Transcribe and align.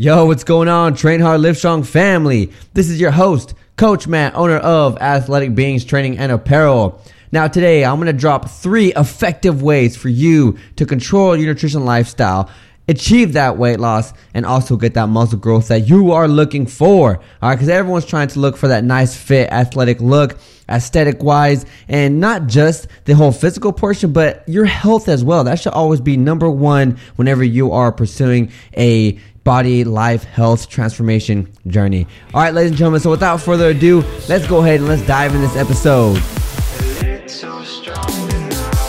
Yo, 0.00 0.24
what's 0.24 0.44
going 0.44 0.66
on, 0.66 0.94
Train 0.94 1.20
Hard, 1.20 1.42
Live 1.42 1.58
Strong 1.58 1.82
family? 1.82 2.50
This 2.72 2.88
is 2.88 2.98
your 2.98 3.10
host, 3.10 3.52
Coach 3.76 4.06
Matt, 4.06 4.34
owner 4.34 4.56
of 4.56 4.96
Athletic 4.96 5.54
Beings 5.54 5.84
Training 5.84 6.16
and 6.16 6.32
Apparel. 6.32 6.98
Now, 7.32 7.48
today 7.48 7.84
I'm 7.84 7.96
going 7.96 8.06
to 8.06 8.14
drop 8.14 8.48
three 8.48 8.94
effective 8.94 9.60
ways 9.60 9.98
for 9.98 10.08
you 10.08 10.56
to 10.76 10.86
control 10.86 11.36
your 11.36 11.52
nutrition 11.52 11.84
lifestyle, 11.84 12.48
achieve 12.88 13.34
that 13.34 13.58
weight 13.58 13.78
loss, 13.78 14.14
and 14.32 14.46
also 14.46 14.78
get 14.78 14.94
that 14.94 15.08
muscle 15.08 15.38
growth 15.38 15.68
that 15.68 15.86
you 15.86 16.12
are 16.12 16.28
looking 16.28 16.64
for. 16.64 17.16
All 17.42 17.50
right, 17.50 17.54
because 17.54 17.68
everyone's 17.68 18.06
trying 18.06 18.28
to 18.28 18.40
look 18.40 18.56
for 18.56 18.68
that 18.68 18.84
nice, 18.84 19.14
fit, 19.14 19.50
athletic 19.52 20.00
look, 20.00 20.38
aesthetic 20.70 21.22
wise, 21.22 21.66
and 21.88 22.20
not 22.20 22.46
just 22.46 22.88
the 23.04 23.14
whole 23.14 23.32
physical 23.32 23.70
portion, 23.70 24.14
but 24.14 24.48
your 24.48 24.64
health 24.64 25.10
as 25.10 25.22
well. 25.22 25.44
That 25.44 25.60
should 25.60 25.74
always 25.74 26.00
be 26.00 26.16
number 26.16 26.48
one 26.48 26.96
whenever 27.16 27.44
you 27.44 27.72
are 27.72 27.92
pursuing 27.92 28.50
a 28.76 29.18
body, 29.44 29.84
life, 29.84 30.24
health 30.24 30.68
transformation 30.68 31.50
journey. 31.66 32.06
All 32.34 32.42
right, 32.42 32.54
ladies 32.54 32.70
and 32.72 32.78
gentlemen, 32.78 33.00
so 33.00 33.10
without 33.10 33.40
further 33.40 33.70
ado, 33.70 34.04
let's 34.28 34.46
go 34.46 34.58
ahead 34.60 34.80
and 34.80 34.88
let's 34.88 35.06
dive 35.06 35.34
in 35.34 35.40
this 35.40 35.56
episode. 35.56 36.20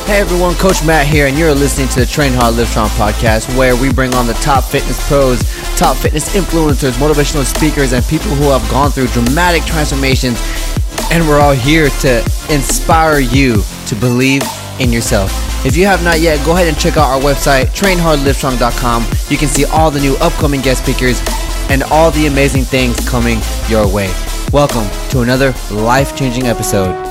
Hey 0.06 0.20
everyone, 0.20 0.56
Coach 0.56 0.86
Matt 0.86 1.08
here, 1.08 1.28
and 1.28 1.38
you're 1.38 1.56
listening 1.56 1.88
to 1.90 2.02
the 2.02 2.06
Train 2.06 2.34
Hard 2.34 2.56
Live 2.56 2.68
Strong 2.68 2.90
podcast, 2.90 3.58
where 3.58 3.78
we 3.78 3.94
bring 3.94 4.14
on 4.14 4.28
the 4.28 4.34
top 4.34 4.66
fitness 4.66 5.08
pros, 5.08 5.40
top 5.78 5.96
fitness 5.96 6.36
influencers, 6.36 6.92
motivational 6.94 7.46
speakers, 7.46 7.94
and 7.94 8.04
people 8.06 8.30
who 8.32 8.50
have 8.50 8.70
gone 8.70 8.92
through 8.92 9.08
dramatic 9.08 9.64
transformations. 9.64 10.38
And 11.12 11.26
we're 11.28 11.40
all 11.40 11.54
here 11.54 11.90
to 12.02 12.18
inspire 12.50 13.20
you 13.20 13.64
to 13.88 13.96
believe 13.96 14.44
in 14.80 14.92
yourself. 14.92 15.51
If 15.64 15.78
you 15.78 15.86
have 15.86 16.04
not 16.04 16.20
yet, 16.20 16.44
go 16.44 16.54
ahead 16.54 16.68
and 16.68 16.78
check 16.78 16.98
out 16.98 17.10
our 17.10 17.22
website, 17.22 17.66
trainhardlivestrong.com. 17.68 19.06
You 19.30 19.38
can 19.38 19.48
see 19.48 19.66
all 19.66 19.92
the 19.92 20.00
new 20.00 20.16
upcoming 20.16 20.62
guest 20.62 20.84
speakers 20.84 21.22
and 21.70 21.84
all 21.84 22.10
the 22.12 22.26
amazing 22.26 22.64
things 22.64 22.98
coming 23.08 23.40
your 23.70 23.88
way. 23.88 24.12
Welcome 24.52 24.90
to 25.12 25.22
another 25.22 25.54
life 25.70 26.16
changing 26.16 26.48
episode. 26.48 27.11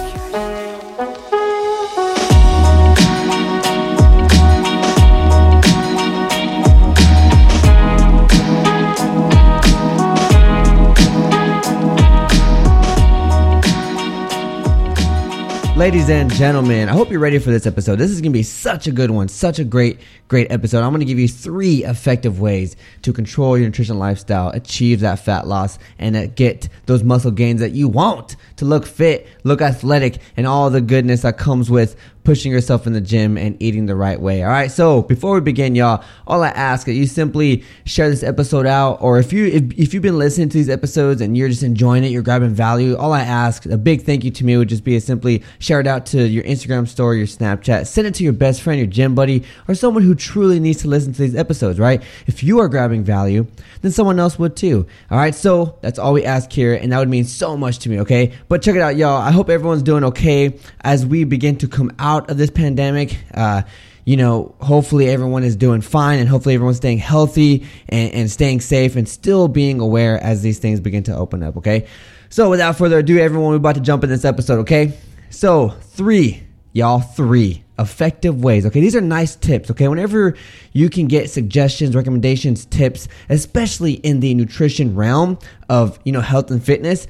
Ladies 15.80 16.10
and 16.10 16.30
gentlemen, 16.30 16.90
I 16.90 16.92
hope 16.92 17.10
you're 17.10 17.20
ready 17.20 17.38
for 17.38 17.50
this 17.50 17.66
episode. 17.66 17.96
This 17.96 18.10
is 18.10 18.20
going 18.20 18.34
to 18.34 18.38
be 18.38 18.42
such 18.42 18.86
a 18.86 18.92
good 18.92 19.10
one, 19.10 19.28
such 19.28 19.58
a 19.58 19.64
great, 19.64 19.98
great 20.28 20.52
episode. 20.52 20.82
I'm 20.82 20.90
going 20.90 21.00
to 21.00 21.06
give 21.06 21.18
you 21.18 21.26
three 21.26 21.84
effective 21.84 22.38
ways 22.38 22.76
to 23.00 23.14
control 23.14 23.56
your 23.56 23.66
nutrition 23.66 23.98
lifestyle, 23.98 24.50
achieve 24.50 25.00
that 25.00 25.20
fat 25.20 25.46
loss, 25.46 25.78
and 25.98 26.14
uh, 26.16 26.26
get 26.26 26.68
those 26.84 27.02
muscle 27.02 27.30
gains 27.30 27.60
that 27.60 27.70
you 27.70 27.88
want 27.88 28.36
to 28.56 28.66
look 28.66 28.84
fit, 28.84 29.26
look 29.42 29.62
athletic, 29.62 30.18
and 30.36 30.46
all 30.46 30.68
the 30.68 30.82
goodness 30.82 31.22
that 31.22 31.38
comes 31.38 31.70
with 31.70 31.96
pushing 32.24 32.52
yourself 32.52 32.86
in 32.86 32.92
the 32.92 33.00
gym 33.00 33.38
and 33.38 33.60
eating 33.62 33.86
the 33.86 33.96
right 33.96 34.20
way. 34.20 34.42
All 34.42 34.50
right. 34.50 34.70
So 34.70 35.02
before 35.02 35.34
we 35.34 35.40
begin, 35.40 35.74
y'all, 35.74 36.04
all 36.26 36.42
I 36.42 36.48
ask 36.48 36.86
is 36.88 36.96
you 36.96 37.06
simply 37.06 37.64
share 37.84 38.10
this 38.10 38.22
episode 38.22 38.66
out, 38.66 38.98
or 39.00 39.18
if 39.18 39.32
you 39.32 39.46
if, 39.46 39.78
if 39.78 39.94
you've 39.94 40.02
been 40.02 40.18
listening 40.18 40.48
to 40.50 40.58
these 40.58 40.68
episodes 40.68 41.20
and 41.20 41.36
you're 41.36 41.48
just 41.48 41.62
enjoying 41.62 42.04
it, 42.04 42.08
you're 42.08 42.22
grabbing 42.22 42.54
value. 42.54 42.96
All 42.96 43.12
I 43.12 43.22
ask, 43.22 43.66
a 43.66 43.76
big 43.76 44.02
thank 44.02 44.24
you 44.24 44.30
to 44.32 44.44
me 44.44 44.56
would 44.56 44.68
just 44.68 44.84
be 44.84 44.92
to 44.92 45.00
simply 45.00 45.42
share 45.58 45.80
it 45.80 45.86
out 45.86 46.06
to 46.06 46.26
your 46.26 46.44
Instagram 46.44 46.86
story, 46.86 47.18
your 47.18 47.26
Snapchat, 47.26 47.86
send 47.86 48.06
it 48.06 48.14
to 48.16 48.24
your 48.24 48.32
best 48.32 48.62
friend, 48.62 48.78
your 48.78 48.86
gym 48.86 49.14
buddy, 49.14 49.44
or 49.66 49.74
someone 49.74 50.02
who 50.02 50.14
truly 50.14 50.60
needs 50.60 50.82
to 50.82 50.88
listen 50.88 51.12
to 51.12 51.22
these 51.22 51.34
episodes. 51.34 51.78
Right? 51.78 52.02
If 52.26 52.42
you 52.42 52.58
are 52.60 52.68
grabbing 52.68 53.04
value, 53.04 53.46
then 53.80 53.92
someone 53.92 54.20
else 54.20 54.38
would 54.38 54.56
too. 54.56 54.86
All 55.10 55.18
right. 55.18 55.34
So 55.34 55.78
that's 55.80 55.98
all 55.98 56.12
we 56.12 56.24
ask 56.24 56.52
here, 56.52 56.74
and 56.74 56.92
that 56.92 56.98
would 56.98 57.08
mean 57.08 57.24
so 57.24 57.56
much 57.56 57.78
to 57.80 57.88
me. 57.88 58.00
Okay. 58.00 58.34
But 58.48 58.62
check 58.62 58.76
it 58.76 58.82
out, 58.82 58.96
y'all. 58.96 59.20
I 59.20 59.30
hope 59.30 59.48
everyone's 59.48 59.82
doing 59.82 60.04
okay 60.04 60.58
as 60.82 61.06
we 61.06 61.24
begin 61.24 61.56
to 61.58 61.68
come 61.68 61.92
out 61.98 62.09
out 62.10 62.30
of 62.30 62.36
this 62.36 62.50
pandemic. 62.50 63.16
Uh, 63.32 63.62
you 64.04 64.16
know, 64.16 64.54
hopefully 64.60 65.08
everyone 65.08 65.44
is 65.44 65.54
doing 65.54 65.80
fine 65.80 66.18
and 66.18 66.28
hopefully 66.28 66.54
everyone's 66.54 66.78
staying 66.78 66.98
healthy 66.98 67.66
and, 67.88 68.12
and 68.12 68.30
staying 68.30 68.60
safe 68.60 68.96
and 68.96 69.08
still 69.08 69.46
being 69.46 69.78
aware 69.78 70.18
as 70.20 70.42
these 70.42 70.58
things 70.58 70.80
begin 70.80 71.04
to 71.04 71.16
open 71.16 71.42
up, 71.42 71.56
okay? 71.58 71.86
So 72.28 72.50
without 72.50 72.76
further 72.76 72.98
ado, 72.98 73.18
everyone, 73.18 73.50
we're 73.50 73.56
about 73.56 73.76
to 73.76 73.80
jump 73.80 74.02
in 74.02 74.10
this 74.10 74.24
episode, 74.24 74.60
okay? 74.60 74.98
So, 75.28 75.68
three, 75.68 76.42
y'all, 76.72 77.00
three 77.00 77.62
effective 77.78 78.42
ways, 78.42 78.66
okay? 78.66 78.80
These 78.80 78.96
are 78.96 79.00
nice 79.00 79.36
tips, 79.36 79.70
okay? 79.70 79.86
Whenever 79.86 80.34
you 80.72 80.90
can 80.90 81.06
get 81.06 81.30
suggestions, 81.30 81.94
recommendations, 81.94 82.64
tips, 82.64 83.06
especially 83.28 83.92
in 83.92 84.18
the 84.20 84.34
nutrition 84.34 84.96
realm 84.96 85.38
of, 85.68 86.00
you 86.04 86.10
know, 86.10 86.20
health 86.20 86.50
and 86.50 86.62
fitness, 86.62 87.06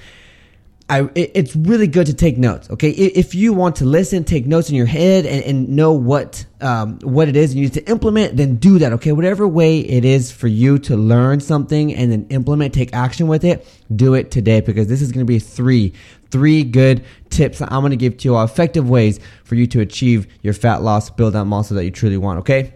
I, 0.91 1.09
it's 1.15 1.55
really 1.55 1.87
good 1.87 2.09
to 2.09 2.15
take 2.15 2.37
notes. 2.37 2.69
Okay, 2.69 2.91
if 2.91 3.33
you 3.33 3.53
want 3.53 3.77
to 3.77 3.85
listen, 3.85 4.25
take 4.25 4.45
notes 4.45 4.71
in 4.71 4.75
your 4.75 4.87
head, 4.87 5.25
and, 5.25 5.45
and 5.45 5.69
know 5.69 5.93
what 5.93 6.45
um, 6.61 6.99
what 7.03 7.29
it 7.29 7.37
is 7.37 7.55
you 7.55 7.63
need 7.63 7.75
to 7.75 7.89
implement, 7.89 8.37
then 8.37 8.57
do 8.57 8.81
that. 8.81 8.93
Okay, 8.95 9.13
whatever 9.13 9.47
way 9.47 9.79
it 9.79 10.05
is 10.05 10.33
for 10.33 10.49
you 10.49 10.81
to 10.81 10.97
learn 10.97 11.39
something 11.39 11.95
and 11.95 12.11
then 12.11 12.27
implement, 12.31 12.75
take 12.75 12.93
action 12.93 13.29
with 13.29 13.45
it, 13.45 13.65
do 13.95 14.15
it 14.15 14.33
today 14.33 14.61
because 14.61 14.89
this 14.89 15.01
is 15.01 15.13
going 15.13 15.25
to 15.25 15.33
be 15.33 15.39
three 15.39 15.93
three 16.33 16.65
good 16.65 17.05
tips 17.29 17.61
that 17.61 17.71
I'm 17.71 17.83
going 17.83 17.91
to 17.91 17.97
give 17.97 18.17
to 18.19 18.29
you 18.29 18.35
all 18.35 18.45
effective 18.45 18.91
ways 18.91 19.21
for 19.45 19.55
you 19.55 19.69
to 19.69 19.81
achieve 19.81 20.27
your 20.43 20.55
fat 20.55 20.83
loss, 20.83 21.09
build 21.09 21.35
that 21.35 21.45
muscle 21.45 21.77
that 21.77 21.85
you 21.85 21.93
truly 21.93 22.17
want. 22.17 22.41
Okay, 22.41 22.75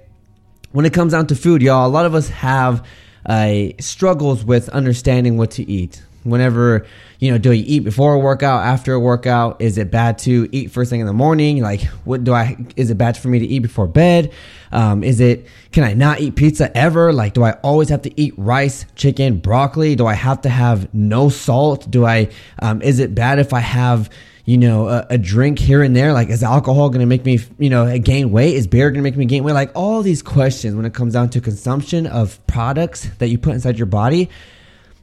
when 0.70 0.86
it 0.86 0.92
comes 0.92 1.10
down 1.14 1.26
to 1.26 1.34
food, 1.34 1.62
y'all, 1.62 1.84
a 1.84 1.91
lot 1.91 2.06
of 2.06 2.14
us 2.14 2.28
have 2.28 2.86
uh, 3.26 3.70
struggles 3.80 4.44
with 4.44 4.69
understanding 4.69 5.36
what 5.36 5.50
to 5.53 5.69
eat 5.69 6.00
whenever 6.24 6.86
you 7.20 7.30
know 7.30 7.38
do 7.38 7.52
you 7.52 7.64
eat 7.66 7.80
before 7.80 8.14
a 8.14 8.18
workout 8.18 8.64
after 8.64 8.94
a 8.94 9.00
workout 9.00 9.60
is 9.60 9.78
it 9.78 9.90
bad 9.90 10.18
to 10.18 10.48
eat 10.52 10.70
first 10.70 10.90
thing 10.90 11.00
in 11.00 11.06
the 11.06 11.12
morning 11.12 11.62
like 11.62 11.82
what 12.04 12.24
do 12.24 12.32
i 12.32 12.56
is 12.76 12.90
it 12.90 12.96
bad 12.96 13.16
for 13.16 13.28
me 13.28 13.38
to 13.38 13.46
eat 13.46 13.60
before 13.60 13.86
bed 13.86 14.32
um, 14.72 15.04
is 15.04 15.20
it 15.20 15.46
can 15.70 15.84
i 15.84 15.92
not 15.92 16.20
eat 16.20 16.34
pizza 16.34 16.74
ever 16.76 17.12
like 17.12 17.34
do 17.34 17.44
i 17.44 17.52
always 17.62 17.90
have 17.90 18.02
to 18.02 18.20
eat 18.20 18.34
rice 18.36 18.86
chicken 18.96 19.38
broccoli 19.38 19.94
do 19.94 20.06
i 20.06 20.14
have 20.14 20.40
to 20.40 20.48
have 20.48 20.92
no 20.92 21.28
salt 21.28 21.88
do 21.90 22.04
i 22.04 22.28
um, 22.60 22.82
is 22.82 22.98
it 22.98 23.14
bad 23.14 23.38
if 23.38 23.52
i 23.52 23.60
have 23.60 24.10
you 24.46 24.58
know, 24.58 24.88
a, 24.88 25.06
a, 25.08 25.16
drink 25.16 25.58
here 25.58 25.82
and 25.82 25.96
there. 25.96 26.12
Like, 26.12 26.28
is 26.28 26.42
alcohol 26.42 26.91
going 26.91 27.00
to 27.00 27.06
make 27.06 27.24
me, 27.24 27.38
you 27.58 27.70
know, 27.70 27.98
gain 27.98 28.30
weight? 28.30 28.54
Is 28.54 28.66
beer 28.66 28.91
going 28.91 29.02
to 29.02 29.02
make 29.02 29.16
me 29.16 29.24
gain 29.24 29.42
weight? 29.42 29.54
Like, 29.54 29.72
all 29.74 30.02
these 30.02 30.20
questions 30.20 30.76
when 30.76 30.84
it 30.84 30.92
comes 30.92 31.14
down 31.14 31.30
to 31.30 31.41
consumption 31.41 32.06
of 32.06 32.46
products 32.46 33.08
that 33.20 33.28
you 33.28 33.38
put 33.38 33.54
inside 33.54 33.78
your 33.78 33.86
body 33.86 34.28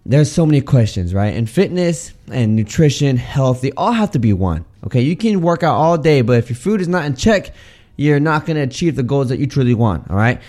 there's 0.06 0.32
so 0.32 0.46
many 0.46 0.62
questions, 0.62 1.14
right? 1.14 1.36
And 1.36 1.50
fitness 1.50 2.14
and 2.32 2.56
nutrition, 2.56 3.18
health, 3.18 3.62
they 3.62 3.72
all 3.74 3.92
have 3.92 4.12
to 4.12 4.20
be 4.20 4.34
one. 4.34 4.66
Okay, 4.86 5.02
you 5.02 5.16
can 5.16 5.42
work 5.42 5.64
out 5.64 5.76
all 5.76 5.98
day, 5.98 6.22
but 6.22 6.38
if 6.38 6.50
your 6.50 6.58
food 6.58 6.82
is 6.82 6.88
not 6.88 7.06
in 7.06 7.16
check, 7.16 7.54
you're 7.98 8.20
not 8.20 8.46
going 8.46 8.56
to 8.56 8.64
achieve 8.64 8.96
the 8.96 9.04
goals 9.04 9.30
that 9.30 9.40
you 9.40 9.46
truly 9.46 9.76
want. 9.76 10.10
All 10.10 10.16
right. 10.16 10.42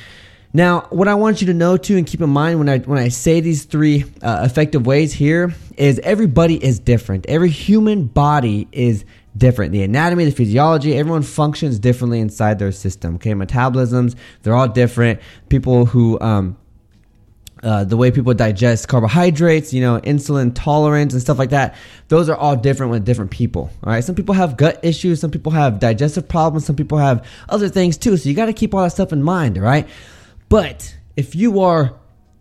Now, 0.54 0.86
what 0.90 1.08
I 1.08 1.14
want 1.14 1.40
you 1.40 1.46
to 1.48 1.54
know 1.54 1.76
too, 1.76 1.96
and 1.96 2.06
keep 2.06 2.20
in 2.20 2.28
mind 2.28 2.58
when 2.58 2.68
I 2.68 2.78
when 2.78 2.98
I 2.98 3.08
say 3.08 3.40
these 3.40 3.64
three 3.64 4.04
uh, 4.22 4.42
effective 4.44 4.86
ways 4.86 5.12
here, 5.12 5.54
is 5.78 5.98
everybody 6.00 6.62
is 6.62 6.78
different. 6.78 7.26
Every 7.26 7.48
human 7.48 8.04
body 8.04 8.68
is 8.70 9.06
different. 9.36 9.72
The 9.72 9.82
anatomy, 9.82 10.26
the 10.26 10.30
physiology, 10.30 10.94
everyone 10.94 11.22
functions 11.22 11.78
differently 11.78 12.20
inside 12.20 12.58
their 12.58 12.72
system. 12.72 13.14
Okay, 13.14 13.32
metabolisms, 13.32 14.14
they're 14.42 14.54
all 14.54 14.68
different. 14.68 15.20
People 15.48 15.86
who 15.86 16.20
um, 16.20 16.58
uh, 17.62 17.84
the 17.84 17.96
way 17.96 18.10
people 18.10 18.34
digest 18.34 18.88
carbohydrates, 18.88 19.72
you 19.72 19.80
know, 19.80 20.00
insulin 20.00 20.52
tolerance 20.54 21.12
and 21.12 21.22
stuff 21.22 21.38
like 21.38 21.50
that. 21.50 21.76
Those 22.08 22.28
are 22.28 22.36
all 22.36 22.56
different 22.56 22.90
with 22.90 23.04
different 23.04 23.30
people. 23.30 23.70
All 23.84 23.92
right. 23.92 24.02
Some 24.02 24.14
people 24.14 24.34
have 24.34 24.56
gut 24.56 24.80
issues. 24.82 25.20
Some 25.20 25.30
people 25.30 25.52
have 25.52 25.78
digestive 25.78 26.28
problems. 26.28 26.66
Some 26.66 26.76
people 26.76 26.98
have 26.98 27.24
other 27.48 27.68
things 27.68 27.96
too. 27.96 28.16
So 28.16 28.28
you 28.28 28.34
got 28.34 28.46
to 28.46 28.52
keep 28.52 28.74
all 28.74 28.82
that 28.82 28.90
stuff 28.90 29.12
in 29.12 29.22
mind. 29.22 29.58
All 29.58 29.64
right. 29.64 29.88
But 30.48 30.96
if 31.16 31.36
you 31.36 31.60
are 31.60 31.94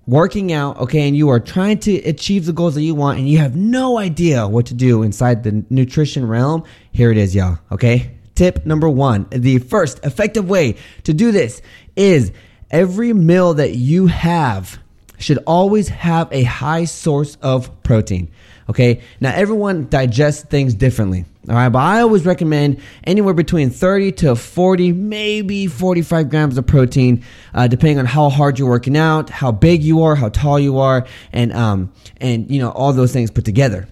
working 0.08 0.52
out, 0.52 0.78
okay, 0.80 1.08
and 1.08 1.16
you 1.16 1.30
are 1.30 1.40
trying 1.40 1.78
to 1.80 1.96
achieve 1.98 2.46
the 2.46 2.54
goals 2.54 2.76
that 2.76 2.82
you 2.82 2.96
want 2.96 3.20
and 3.20 3.30
you 3.30 3.38
have 3.38 3.56
no 3.56 4.00
idea 4.00 4.48
what 4.48 4.66
to 4.68 4.74
do 4.74 5.04
inside 5.04 5.44
the 5.44 5.64
nutrition 5.70 6.28
realm, 6.28 6.64
here 6.92 7.12
it 7.12 7.18
is, 7.18 7.36
y'all. 7.36 7.60
Okay. 7.72 8.18
Tip 8.34 8.66
number 8.66 8.90
one 8.90 9.28
the 9.30 9.60
first 9.60 10.04
effective 10.04 10.50
way 10.50 10.78
to 11.04 11.14
do 11.14 11.32
this 11.32 11.62
is 11.96 12.32
every 12.72 13.14
meal 13.14 13.54
that 13.56 13.76
you 13.76 14.08
have 14.08 14.80
should 15.22 15.40
always 15.48 15.88
have 15.90 16.28
a 16.32 16.44
high 16.44 16.86
source 16.86 17.38
of 17.42 17.84
protein. 17.84 18.32
Okay. 18.70 19.02
Now 19.20 19.34
everyone 19.34 19.90
digests 19.90 20.44
things 20.44 20.74
differently. 20.74 21.26
All 21.50 21.56
right. 21.56 21.70
But 21.70 21.80
I 21.80 22.02
always 22.02 22.26
recommend 22.26 22.80
anywhere 23.04 23.34
between 23.34 23.70
30 23.70 24.12
to 24.14 24.36
40, 24.36 24.94
maybe 24.94 25.68
45 25.68 26.30
grams 26.30 26.58
of 26.58 26.66
protein, 26.68 27.24
uh, 27.54 27.68
depending 27.68 28.00
on 28.00 28.06
how 28.06 28.30
hard 28.30 28.60
you're 28.60 28.70
working 28.70 28.96
out, 28.96 29.30
how 29.30 29.52
big 29.52 29.84
you 29.84 30.04
are, 30.04 30.16
how 30.16 30.30
tall 30.30 30.60
you 30.60 30.78
are, 30.78 31.06
and, 31.34 31.52
um, 31.54 31.92
and, 32.18 32.50
you 32.50 32.62
know, 32.62 32.70
all 32.72 32.94
those 32.94 33.12
things 33.12 33.32
put 33.32 33.44
together. 33.44 33.88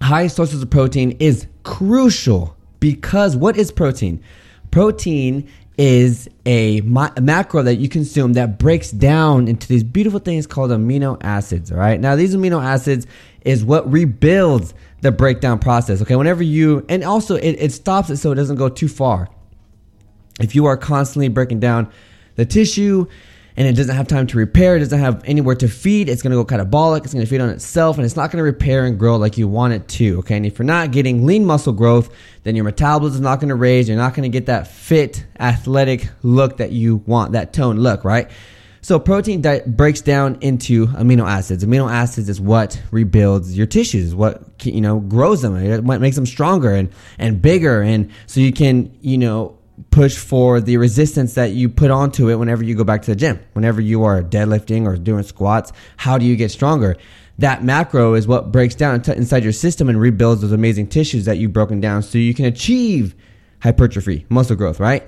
High 0.00 0.26
sources 0.26 0.62
of 0.62 0.70
protein 0.70 1.12
is 1.20 1.46
crucial 1.62 2.56
because 2.80 3.36
what 3.36 3.56
is 3.56 3.70
protein? 3.70 4.22
Protein 4.70 5.48
is 5.76 6.28
a, 6.46 6.80
ma- 6.82 7.12
macro 7.20 7.62
that 7.62 7.76
you 7.76 7.88
consume 7.88 8.34
that 8.34 8.58
breaks 8.58 8.90
down 8.90 9.48
into 9.48 9.66
these 9.66 9.82
beautiful 9.82 10.20
things 10.20 10.46
called 10.46 10.70
amino 10.70 11.18
acids. 11.22 11.72
All 11.72 11.78
right. 11.78 12.00
Now, 12.00 12.16
these 12.16 12.34
amino 12.34 12.62
acids 12.62 13.06
is 13.44 13.64
what 13.64 13.90
rebuilds 13.90 14.74
the 15.00 15.10
breakdown 15.10 15.58
process. 15.58 16.00
Okay. 16.02 16.16
Whenever 16.16 16.42
you, 16.42 16.84
and 16.88 17.02
also 17.02 17.34
it, 17.36 17.56
it 17.58 17.72
stops 17.72 18.10
it 18.10 18.18
so 18.18 18.32
it 18.32 18.36
doesn't 18.36 18.56
go 18.56 18.68
too 18.68 18.88
far. 18.88 19.28
If 20.40 20.54
you 20.54 20.66
are 20.66 20.76
constantly 20.76 21.28
breaking 21.28 21.60
down 21.60 21.90
the 22.36 22.44
tissue 22.44 23.06
and 23.56 23.68
it 23.68 23.74
doesn't 23.74 23.94
have 23.94 24.08
time 24.08 24.26
to 24.26 24.38
repair, 24.38 24.76
it 24.76 24.80
doesn't 24.80 24.98
have 24.98 25.22
anywhere 25.24 25.54
to 25.54 25.68
feed, 25.68 26.08
it's 26.08 26.22
gonna 26.22 26.34
go 26.34 26.44
catabolic, 26.44 27.04
it's 27.04 27.14
gonna 27.14 27.26
feed 27.26 27.40
on 27.40 27.50
itself, 27.50 27.96
and 27.96 28.04
it's 28.04 28.16
not 28.16 28.30
gonna 28.30 28.42
repair 28.42 28.84
and 28.84 28.98
grow 28.98 29.16
like 29.16 29.38
you 29.38 29.46
want 29.46 29.72
it 29.72 29.86
to. 29.88 30.18
Okay, 30.18 30.36
and 30.36 30.44
if 30.46 30.58
you're 30.58 30.66
not 30.66 30.90
getting 30.90 31.24
lean 31.24 31.44
muscle 31.44 31.72
growth, 31.72 32.10
then 32.42 32.56
your 32.56 32.64
metabolism 32.64 33.16
is 33.16 33.20
not 33.20 33.40
gonna 33.40 33.54
raise, 33.54 33.88
you're 33.88 33.96
not 33.96 34.14
gonna 34.14 34.28
get 34.28 34.46
that 34.46 34.66
fit, 34.66 35.24
athletic 35.38 36.08
look 36.22 36.56
that 36.56 36.72
you 36.72 36.96
want, 37.06 37.32
that 37.32 37.52
tone 37.52 37.78
look, 37.78 38.04
right? 38.04 38.30
So 38.80 38.98
protein 38.98 39.42
breaks 39.66 40.02
down 40.02 40.36
into 40.42 40.88
amino 40.88 41.26
acids. 41.26 41.64
Amino 41.64 41.90
acids 41.90 42.28
is 42.28 42.38
what 42.38 42.82
rebuilds 42.90 43.56
your 43.56 43.66
tissues, 43.66 44.14
what 44.14 44.42
you 44.62 44.82
know 44.82 45.00
grows 45.00 45.40
them, 45.40 45.56
it 45.56 45.82
makes 45.82 46.16
them 46.16 46.26
stronger 46.26 46.74
and 46.74 46.90
and 47.18 47.40
bigger, 47.40 47.80
and 47.80 48.10
so 48.26 48.40
you 48.40 48.52
can 48.52 48.94
you 49.00 49.16
know 49.16 49.56
push 49.94 50.18
for 50.18 50.60
the 50.60 50.76
resistance 50.76 51.34
that 51.34 51.52
you 51.52 51.68
put 51.68 51.88
onto 51.88 52.28
it 52.28 52.34
whenever 52.34 52.64
you 52.64 52.74
go 52.74 52.82
back 52.82 53.00
to 53.02 53.12
the 53.12 53.16
gym. 53.16 53.38
Whenever 53.52 53.80
you 53.80 54.02
are 54.02 54.24
deadlifting 54.24 54.86
or 54.86 54.96
doing 54.96 55.22
squats, 55.22 55.72
how 55.96 56.18
do 56.18 56.26
you 56.26 56.34
get 56.34 56.50
stronger? 56.50 56.96
That 57.38 57.62
macro 57.62 58.14
is 58.14 58.26
what 58.26 58.50
breaks 58.50 58.74
down 58.74 58.96
inside 58.96 59.44
your 59.44 59.52
system 59.52 59.88
and 59.88 60.00
rebuilds 60.00 60.42
those 60.42 60.50
amazing 60.50 60.88
tissues 60.88 61.26
that 61.26 61.38
you've 61.38 61.52
broken 61.52 61.80
down 61.80 62.02
so 62.02 62.18
you 62.18 62.34
can 62.34 62.44
achieve 62.44 63.14
hypertrophy, 63.62 64.26
muscle 64.28 64.56
growth, 64.56 64.80
right? 64.80 65.06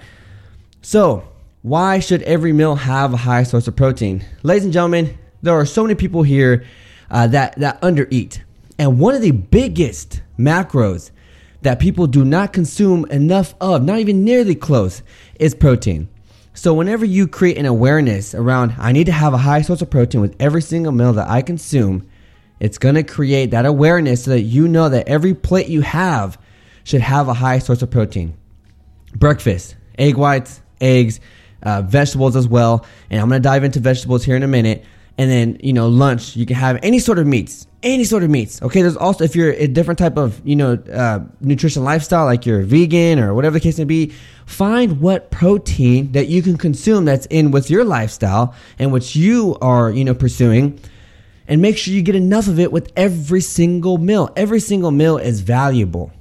So, 0.82 1.26
why 1.62 1.98
should 1.98 2.22
every 2.22 2.52
meal 2.52 2.76
have 2.76 3.12
a 3.12 3.16
high 3.16 3.42
source 3.42 3.66
of 3.66 3.74
protein? 3.74 4.24
Ladies 4.44 4.62
and 4.62 4.72
gentlemen, 4.72 5.18
there 5.42 5.54
are 5.54 5.66
so 5.66 5.82
many 5.82 5.96
people 5.96 6.22
here 6.22 6.64
uh, 7.10 7.26
that, 7.26 7.58
that 7.58 7.80
undereat. 7.82 8.40
And 8.78 9.00
one 9.00 9.16
of 9.16 9.20
the 9.20 9.32
biggest 9.32 10.22
macros 10.38 11.10
that 11.62 11.78
people 11.78 12.06
do 12.06 12.24
not 12.24 12.52
consume 12.52 13.04
enough 13.06 13.54
of, 13.60 13.82
not 13.82 13.98
even 13.98 14.24
nearly 14.24 14.54
close, 14.54 15.02
is 15.38 15.54
protein. 15.54 16.08
So, 16.54 16.72
whenever 16.72 17.04
you 17.04 17.28
create 17.28 17.58
an 17.58 17.66
awareness 17.66 18.34
around, 18.34 18.74
I 18.78 18.92
need 18.92 19.06
to 19.06 19.12
have 19.12 19.34
a 19.34 19.38
high 19.38 19.62
source 19.62 19.82
of 19.82 19.90
protein 19.90 20.20
with 20.20 20.36
every 20.40 20.62
single 20.62 20.92
meal 20.92 21.12
that 21.12 21.28
I 21.28 21.42
consume, 21.42 22.08
it's 22.60 22.78
to 22.94 23.02
create 23.02 23.50
that 23.50 23.66
awareness 23.66 24.24
so 24.24 24.30
that 24.30 24.42
you 24.42 24.68
know 24.68 24.88
that 24.88 25.08
every 25.08 25.34
plate 25.34 25.68
you 25.68 25.82
have 25.82 26.38
should 26.84 27.02
have 27.02 27.28
a 27.28 27.34
high 27.34 27.58
source 27.58 27.82
of 27.82 27.90
protein. 27.90 28.34
Breakfast, 29.14 29.76
egg 29.98 30.16
whites, 30.16 30.62
eggs, 30.80 31.20
uh, 31.62 31.82
vegetables 31.82 32.36
as 32.36 32.48
well. 32.48 32.86
And 33.10 33.20
I'm 33.20 33.28
to 33.42 33.46
dive 33.46 33.64
into 33.64 33.80
vegetables 33.80 34.24
here 34.24 34.36
in 34.36 34.42
a 34.42 34.48
minute. 34.48 34.84
And 35.18 35.30
then, 35.30 35.58
you 35.62 35.72
know, 35.72 35.88
lunch, 35.88 36.36
you 36.36 36.44
can 36.44 36.56
have 36.56 36.78
any 36.82 36.98
sort 36.98 37.18
of 37.18 37.26
meats, 37.26 37.66
any 37.82 38.04
sort 38.04 38.22
of 38.22 38.28
meats. 38.28 38.60
Okay. 38.60 38.82
There's 38.82 38.98
also, 38.98 39.24
if 39.24 39.34
you're 39.34 39.52
a 39.52 39.66
different 39.66 39.98
type 39.98 40.18
of, 40.18 40.40
you 40.44 40.56
know, 40.56 40.74
uh, 40.92 41.20
nutrition 41.40 41.84
lifestyle, 41.84 42.26
like 42.26 42.44
you're 42.44 42.60
vegan 42.62 43.18
or 43.18 43.32
whatever 43.32 43.54
the 43.54 43.60
case 43.60 43.78
may 43.78 43.84
be, 43.84 44.12
find 44.44 45.00
what 45.00 45.30
protein 45.30 46.12
that 46.12 46.28
you 46.28 46.42
can 46.42 46.58
consume 46.58 47.06
that's 47.06 47.24
in 47.26 47.50
with 47.50 47.70
your 47.70 47.84
lifestyle 47.84 48.54
and 48.78 48.92
what 48.92 49.14
you 49.14 49.56
are, 49.62 49.90
you 49.90 50.04
know, 50.04 50.14
pursuing. 50.14 50.78
And 51.48 51.62
make 51.62 51.78
sure 51.78 51.94
you 51.94 52.02
get 52.02 52.16
enough 52.16 52.48
of 52.48 52.58
it 52.58 52.70
with 52.70 52.92
every 52.96 53.40
single 53.40 53.98
meal. 53.98 54.30
Every 54.36 54.60
single 54.60 54.90
meal 54.90 55.16
is 55.16 55.40
valuable. 55.40 56.12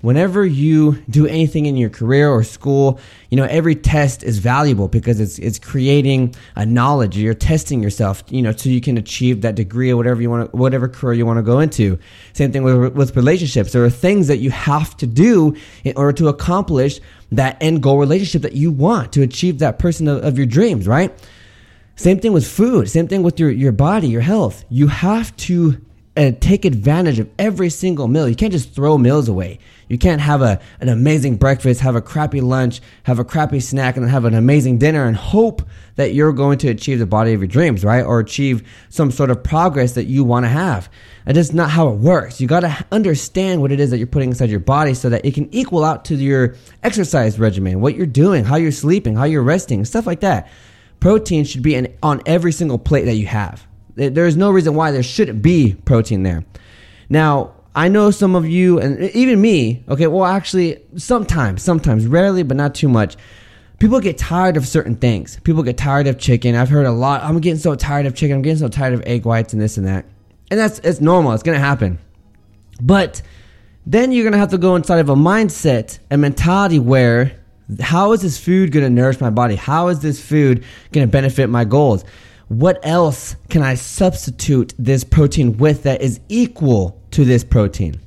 Whenever 0.00 0.46
you 0.46 0.94
do 1.10 1.26
anything 1.26 1.66
in 1.66 1.76
your 1.76 1.90
career 1.90 2.30
or 2.30 2.42
school, 2.42 2.98
you 3.28 3.36
know, 3.36 3.44
every 3.44 3.74
test 3.74 4.22
is 4.22 4.38
valuable 4.38 4.88
because 4.88 5.20
it's, 5.20 5.38
it's 5.38 5.58
creating 5.58 6.34
a 6.56 6.64
knowledge. 6.64 7.18
You're 7.18 7.34
testing 7.34 7.82
yourself, 7.82 8.24
you 8.30 8.40
know, 8.40 8.52
so 8.52 8.70
you 8.70 8.80
can 8.80 8.96
achieve 8.96 9.42
that 9.42 9.56
degree 9.56 9.90
or 9.90 9.98
whatever 9.98 10.22
you 10.22 10.30
want 10.30 10.50
to, 10.50 10.56
whatever 10.56 10.88
career 10.88 11.12
you 11.12 11.26
want 11.26 11.36
to 11.36 11.42
go 11.42 11.60
into. 11.60 11.98
Same 12.32 12.50
thing 12.50 12.62
with, 12.62 12.94
with 12.94 13.14
relationships. 13.14 13.72
There 13.72 13.84
are 13.84 13.90
things 13.90 14.28
that 14.28 14.38
you 14.38 14.50
have 14.50 14.96
to 14.98 15.06
do 15.06 15.54
in 15.84 15.94
order 15.96 16.12
to 16.12 16.28
accomplish 16.28 16.98
that 17.32 17.58
end 17.60 17.82
goal 17.82 17.98
relationship 17.98 18.40
that 18.42 18.54
you 18.54 18.70
want 18.70 19.12
to 19.12 19.22
achieve 19.22 19.58
that 19.58 19.78
person 19.78 20.08
of, 20.08 20.24
of 20.24 20.38
your 20.38 20.46
dreams, 20.46 20.88
right? 20.88 21.12
Same 21.96 22.18
thing 22.18 22.32
with 22.32 22.46
food. 22.46 22.88
Same 22.88 23.06
thing 23.06 23.22
with 23.22 23.38
your, 23.38 23.50
your 23.50 23.72
body, 23.72 24.08
your 24.08 24.22
health. 24.22 24.64
You 24.70 24.86
have 24.86 25.36
to 25.36 25.78
uh, 26.16 26.32
take 26.40 26.64
advantage 26.64 27.18
of 27.18 27.30
every 27.38 27.70
single 27.70 28.08
meal. 28.08 28.28
You 28.28 28.34
can't 28.34 28.52
just 28.52 28.74
throw 28.74 28.98
meals 28.98 29.28
away. 29.28 29.60
You 29.88 29.96
can't 29.96 30.20
have 30.20 30.42
a, 30.42 30.60
an 30.80 30.88
amazing 30.88 31.36
breakfast, 31.36 31.80
have 31.80 31.96
a 31.96 32.00
crappy 32.00 32.40
lunch, 32.40 32.80
have 33.04 33.18
a 33.18 33.24
crappy 33.24 33.60
snack, 33.60 33.96
and 33.96 34.04
then 34.04 34.10
have 34.10 34.24
an 34.24 34.34
amazing 34.34 34.78
dinner 34.78 35.06
and 35.06 35.16
hope 35.16 35.62
that 35.96 36.12
you're 36.12 36.32
going 36.32 36.58
to 36.58 36.68
achieve 36.68 36.98
the 36.98 37.06
body 37.06 37.32
of 37.32 37.40
your 37.40 37.48
dreams, 37.48 37.84
right? 37.84 38.04
Or 38.04 38.18
achieve 38.18 38.68
some 38.88 39.10
sort 39.10 39.30
of 39.30 39.42
progress 39.42 39.92
that 39.94 40.04
you 40.04 40.24
want 40.24 40.44
to 40.44 40.48
have. 40.48 40.88
And 41.26 41.36
that's 41.36 41.52
not 41.52 41.70
how 41.70 41.88
it 41.88 41.96
works. 41.96 42.40
You 42.40 42.48
got 42.48 42.60
to 42.60 42.86
understand 42.90 43.60
what 43.60 43.72
it 43.72 43.78
is 43.78 43.90
that 43.90 43.98
you're 43.98 44.06
putting 44.06 44.30
inside 44.30 44.50
your 44.50 44.60
body 44.60 44.94
so 44.94 45.08
that 45.10 45.24
it 45.24 45.34
can 45.34 45.52
equal 45.54 45.84
out 45.84 46.04
to 46.06 46.16
your 46.16 46.56
exercise 46.82 47.38
regimen, 47.38 47.80
what 47.80 47.94
you're 47.94 48.06
doing, 48.06 48.44
how 48.44 48.56
you're 48.56 48.72
sleeping, 48.72 49.14
how 49.14 49.24
you're 49.24 49.42
resting, 49.42 49.84
stuff 49.84 50.06
like 50.06 50.20
that. 50.20 50.48
Protein 50.98 51.44
should 51.44 51.62
be 51.62 51.88
on 52.02 52.22
every 52.26 52.52
single 52.52 52.78
plate 52.78 53.04
that 53.04 53.14
you 53.14 53.26
have. 53.26 53.66
There's 54.08 54.36
no 54.36 54.50
reason 54.50 54.74
why 54.74 54.90
there 54.90 55.02
shouldn't 55.02 55.42
be 55.42 55.74
protein 55.84 56.22
there. 56.22 56.44
Now, 57.08 57.52
I 57.74 57.88
know 57.88 58.10
some 58.10 58.34
of 58.34 58.48
you, 58.48 58.80
and 58.80 59.02
even 59.10 59.40
me, 59.40 59.84
okay, 59.88 60.06
well, 60.06 60.24
actually, 60.24 60.82
sometimes, 60.96 61.62
sometimes, 61.62 62.06
rarely, 62.06 62.42
but 62.42 62.56
not 62.56 62.74
too 62.74 62.88
much. 62.88 63.16
People 63.78 64.00
get 64.00 64.18
tired 64.18 64.56
of 64.56 64.66
certain 64.66 64.96
things. 64.96 65.38
People 65.44 65.62
get 65.62 65.76
tired 65.76 66.06
of 66.06 66.18
chicken. 66.18 66.54
I've 66.54 66.68
heard 66.68 66.86
a 66.86 66.90
lot. 66.90 67.22
I'm 67.22 67.40
getting 67.40 67.58
so 67.58 67.74
tired 67.74 68.06
of 68.06 68.14
chicken. 68.14 68.36
I'm 68.36 68.42
getting 68.42 68.58
so 68.58 68.68
tired 68.68 68.94
of 68.94 69.02
egg 69.06 69.24
whites 69.24 69.52
and 69.52 69.62
this 69.62 69.76
and 69.76 69.86
that. 69.86 70.04
And 70.50 70.58
that's 70.58 70.80
it's 70.80 71.00
normal. 71.00 71.32
It's 71.32 71.42
gonna 71.42 71.58
happen. 71.58 71.98
But 72.82 73.22
then 73.86 74.12
you're 74.12 74.24
gonna 74.24 74.36
have 74.36 74.50
to 74.50 74.58
go 74.58 74.76
inside 74.76 74.98
of 74.98 75.08
a 75.08 75.14
mindset, 75.14 75.98
a 76.10 76.18
mentality 76.18 76.78
where 76.78 77.40
how 77.80 78.12
is 78.12 78.20
this 78.20 78.38
food 78.38 78.72
gonna 78.72 78.90
nourish 78.90 79.20
my 79.20 79.30
body? 79.30 79.54
How 79.54 79.88
is 79.88 80.00
this 80.00 80.20
food 80.20 80.64
gonna 80.92 81.06
benefit 81.06 81.48
my 81.48 81.64
goals? 81.64 82.04
What 82.50 82.80
else 82.82 83.36
can 83.48 83.62
I 83.62 83.76
substitute 83.76 84.74
this 84.76 85.04
protein 85.04 85.56
with 85.56 85.84
that 85.84 86.02
is 86.02 86.18
equal 86.28 87.00
to 87.12 87.24
this 87.24 87.44
protein. 87.44 88.00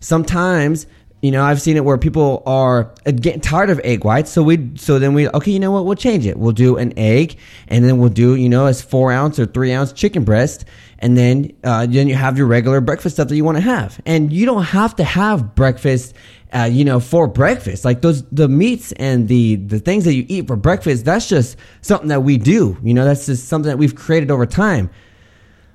Sometimes, 0.00 0.86
you 1.22 1.30
know, 1.30 1.42
I've 1.42 1.60
seen 1.60 1.76
it 1.76 1.84
where 1.84 1.98
people 1.98 2.42
are 2.46 2.94
uh, 3.06 3.10
getting 3.10 3.40
tired 3.40 3.70
of 3.70 3.80
egg 3.84 4.04
whites. 4.04 4.30
So 4.30 4.42
we, 4.42 4.70
so 4.76 4.98
then 4.98 5.14
we, 5.14 5.28
okay, 5.28 5.50
you 5.50 5.60
know 5.60 5.70
what? 5.70 5.84
We'll 5.84 5.96
change 5.96 6.26
it. 6.26 6.38
We'll 6.38 6.52
do 6.52 6.76
an 6.76 6.92
egg 6.98 7.36
and 7.68 7.84
then 7.84 7.98
we'll 7.98 8.10
do, 8.10 8.34
you 8.36 8.48
know, 8.48 8.66
as 8.66 8.82
four 8.82 9.12
ounce 9.12 9.38
or 9.38 9.46
three 9.46 9.72
ounce 9.72 9.92
chicken 9.92 10.24
breast. 10.24 10.64
And 11.04 11.18
then, 11.18 11.52
uh, 11.62 11.84
then 11.84 12.08
you 12.08 12.14
have 12.14 12.38
your 12.38 12.46
regular 12.46 12.80
breakfast 12.80 13.16
stuff 13.16 13.28
that 13.28 13.36
you 13.36 13.44
want 13.44 13.58
to 13.58 13.62
have. 13.62 14.00
And 14.06 14.32
you 14.32 14.46
don't 14.46 14.62
have 14.62 14.96
to 14.96 15.04
have 15.04 15.54
breakfast 15.54 16.14
uh, 16.54 16.64
you 16.64 16.82
know, 16.82 16.98
for 16.98 17.26
breakfast. 17.26 17.84
Like 17.84 18.00
those, 18.00 18.22
the 18.30 18.48
meats 18.48 18.92
and 18.92 19.28
the, 19.28 19.56
the 19.56 19.80
things 19.80 20.04
that 20.04 20.14
you 20.14 20.24
eat 20.28 20.46
for 20.46 20.56
breakfast, 20.56 21.04
that's 21.04 21.28
just 21.28 21.58
something 21.82 22.08
that 22.08 22.22
we 22.22 22.38
do. 22.38 22.78
You 22.82 22.94
know, 22.94 23.04
that's 23.04 23.26
just 23.26 23.48
something 23.48 23.68
that 23.68 23.76
we've 23.76 23.94
created 23.94 24.30
over 24.30 24.46
time. 24.46 24.88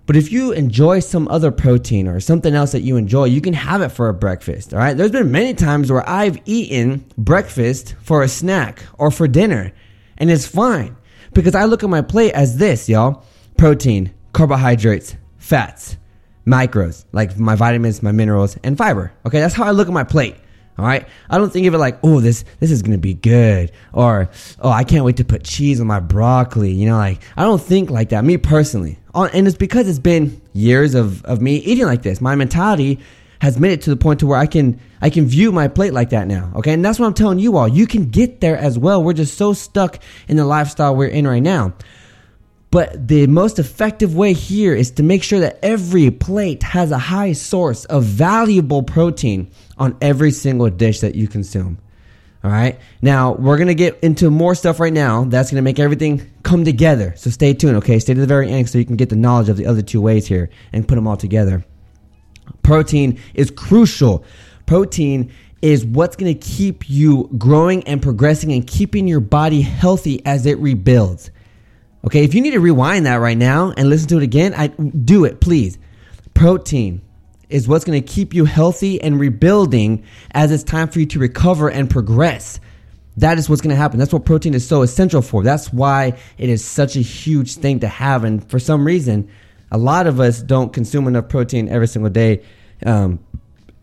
But 0.08 0.16
if 0.16 0.32
you 0.32 0.52
enjoy 0.54 1.02
some 1.02 1.28
other 1.28 1.52
protein 1.52 2.08
or 2.08 2.20
something 2.20 2.56
else 2.56 2.72
that 2.72 2.82
you 2.82 2.98
enjoy, 2.98 3.26
you 3.26 3.42
can 3.42 3.54
have 3.54 3.84
it 3.84 3.90
for 3.90 4.10
a 4.10 4.16
breakfast. 4.16 4.74
All 4.74 4.80
right. 4.80 4.98
There's 4.98 5.12
been 5.12 5.32
many 5.32 5.54
times 5.54 5.92
where 5.92 6.10
I've 6.10 6.40
eaten 6.46 7.06
breakfast 7.16 7.94
for 8.02 8.24
a 8.24 8.28
snack 8.28 8.84
or 8.98 9.12
for 9.12 9.28
dinner, 9.28 9.72
and 10.18 10.32
it's 10.32 10.48
fine 10.48 10.98
because 11.34 11.54
I 11.54 11.66
look 11.66 11.84
at 11.84 11.90
my 11.90 12.02
plate 12.02 12.32
as 12.32 12.58
this, 12.58 12.90
y'all 12.90 13.24
protein, 13.58 14.12
carbohydrates, 14.34 15.16
fats, 15.38 15.98
micros, 16.46 17.06
like 17.12 17.38
my 17.38 17.56
vitamins, 17.56 18.02
my 18.02 18.12
minerals, 18.12 18.58
and 18.64 18.78
fiber. 18.78 19.12
Okay. 19.26 19.40
That's 19.40 19.54
how 19.54 19.66
I 19.66 19.72
look 19.72 19.88
at 19.88 19.94
my 19.94 20.04
plate. 20.04 20.36
All 20.78 20.86
right. 20.86 21.06
I 21.30 21.38
don't 21.38 21.52
think 21.52 21.68
of 21.68 21.74
it 21.74 21.78
like, 21.78 22.00
oh, 22.04 22.22
this 22.22 22.46
this 22.60 22.72
is 22.72 22.82
gonna 22.82 22.98
be 22.98 23.14
good, 23.14 23.72
or 23.92 24.30
oh, 24.62 24.70
I 24.70 24.86
can't 24.86 25.04
wait 25.04 25.18
to 25.18 25.26
put 25.26 25.44
cheese 25.44 25.82
on 25.82 25.88
my 25.88 26.00
broccoli. 26.00 26.72
You 26.72 26.88
know, 26.88 26.98
like 26.98 27.22
I 27.36 27.44
don't 27.44 27.62
think 27.62 27.90
like 27.90 28.10
that. 28.10 28.24
Me 28.24 28.38
personally, 28.38 28.98
and 29.14 29.46
it's 29.46 29.58
because 29.58 29.90
it's 29.90 30.00
been 30.00 30.42
years 30.54 30.96
of 30.96 31.24
of 31.26 31.42
me 31.42 31.58
eating 31.58 31.86
like 31.86 32.04
this. 32.04 32.22
My 32.22 32.36
mentality 32.36 33.00
has 33.42 33.60
made 33.60 33.72
it 33.72 33.82
to 33.82 33.90
the 33.90 33.98
point 33.98 34.20
to 34.22 34.28
where 34.28 34.38
I 34.38 34.46
can 34.46 34.80
I 35.02 35.10
can 35.10 35.26
view 35.26 35.52
my 35.52 35.68
plate 35.68 35.94
like 35.94 36.12
that 36.12 36.28
now. 36.28 36.52
Okay, 36.56 36.74
and 36.74 36.84
that's 36.84 36.98
what 36.98 37.08
I'm 37.08 37.14
telling 37.14 37.40
you 37.40 37.58
all. 37.58 37.68
You 37.68 37.86
can 37.86 38.10
get 38.10 38.40
there 38.40 38.58
as 38.58 38.80
well. 38.80 39.04
We're 39.04 39.14
just 39.14 39.38
so 39.38 39.54
stuck 39.54 40.00
in 40.28 40.38
the 40.38 40.46
lifestyle 40.46 40.96
we're 40.96 41.08
in 41.08 41.28
right 41.28 41.44
now. 41.44 41.74
But 42.72 43.08
the 43.08 43.26
most 43.28 43.58
effective 43.58 44.16
way 44.16 44.34
here 44.34 44.76
is 44.76 44.92
to 44.92 45.04
make 45.04 45.24
sure 45.24 45.40
that 45.40 45.58
every 45.64 46.12
plate 46.12 46.62
has 46.62 46.92
a 46.92 47.00
high 47.00 47.34
source 47.34 47.86
of 47.86 48.04
valuable 48.04 48.84
protein 48.84 49.50
on 49.78 49.98
every 50.02 50.32
single 50.32 50.70
dish 50.70 51.00
that 51.00 51.16
you 51.16 51.28
consume. 51.28 51.80
All 52.44 52.52
right. 52.52 52.80
Now 53.02 53.34
we're 53.34 53.58
going 53.58 53.68
to 53.68 53.76
get 53.76 54.00
into 54.02 54.30
more 54.30 54.56
stuff 54.56 54.80
right 54.80 54.94
now. 54.94 55.26
That's 55.26 55.50
going 55.50 55.58
to 55.58 55.64
make 55.64 55.80
everything 55.80 56.30
come 56.44 56.64
together. 56.64 57.14
So 57.18 57.30
stay 57.32 57.54
tuned. 57.54 57.78
Okay. 57.78 58.00
Stay 58.00 58.14
to 58.14 58.20
the 58.20 58.28
very 58.28 58.50
end 58.50 58.70
so 58.70 58.78
you 58.78 58.86
can 58.86 58.96
get 58.96 59.10
the 59.10 59.16
knowledge 59.16 59.50
of 59.50 59.58
the 59.58 59.66
other 59.66 59.82
two 59.82 60.00
ways 60.00 60.28
here 60.28 60.50
and 60.72 60.88
put 60.88 60.96
them 60.96 61.08
all 61.08 61.18
together. 61.18 61.66
Protein 62.64 63.20
is 63.34 63.52
crucial. 63.52 64.24
Protein 64.68 65.32
is 65.62 65.86
what's 65.86 66.16
going 66.16 66.34
to 66.34 66.40
keep 66.40 66.90
you 66.90 67.30
growing 67.38 67.84
and 67.86 68.02
progressing 68.02 68.54
and 68.54 68.66
keeping 68.66 69.08
your 69.08 69.20
body 69.20 69.62
healthy 69.62 70.26
as 70.26 70.46
it 70.46 70.58
rebuilds. 70.60 71.32
Okay, 72.06 72.24
if 72.24 72.34
you 72.34 72.42
need 72.42 72.52
to 72.52 72.60
rewind 72.60 73.06
that 73.06 73.16
right 73.16 73.38
now 73.38 73.74
and 73.76 73.90
listen 73.90 74.08
to 74.10 74.18
it 74.18 74.24
again, 74.24 74.54
I 74.54 74.68
do 74.68 75.26
it, 75.26 75.42
please. 75.42 75.78
Protein 76.34 77.02
is 77.50 77.68
what's 77.68 77.84
going 77.84 78.02
to 78.02 78.08
keep 78.08 78.34
you 78.34 78.46
healthy 78.46 79.02
and 79.02 79.20
rebuilding 79.20 80.04
as 80.32 80.52
it's 80.52 80.64
time 80.64 80.88
for 80.88 81.00
you 81.00 81.06
to 81.08 81.20
recover 81.20 81.70
and 81.70 81.90
progress. 81.90 82.60
That 83.18 83.38
is 83.38 83.50
what's 83.50 83.62
going 83.62 83.72
to 83.72 83.76
happen. 83.76 84.00
That's 84.00 84.14
what 84.14 84.24
protein 84.24 84.54
is 84.54 84.66
so 84.66 84.82
essential 84.82 85.22
for. 85.22 85.44
That's 85.44 85.74
why 85.74 86.18
it 86.38 86.50
is 86.50 86.64
such 86.64 86.96
a 86.96 87.02
huge 87.02 87.56
thing 87.56 87.82
to 87.82 87.88
have. 87.88 88.24
And 88.24 88.48
for 88.50 88.60
some 88.60 88.86
reason, 88.86 89.30
a 89.72 89.78
lot 89.78 90.08
of 90.08 90.22
us 90.22 90.42
don't 90.42 90.72
consume 90.72 91.08
enough 91.08 91.28
protein 91.28 91.68
every 91.68 91.88
single 91.88 92.10
day 92.10 92.44
um, 92.86 93.20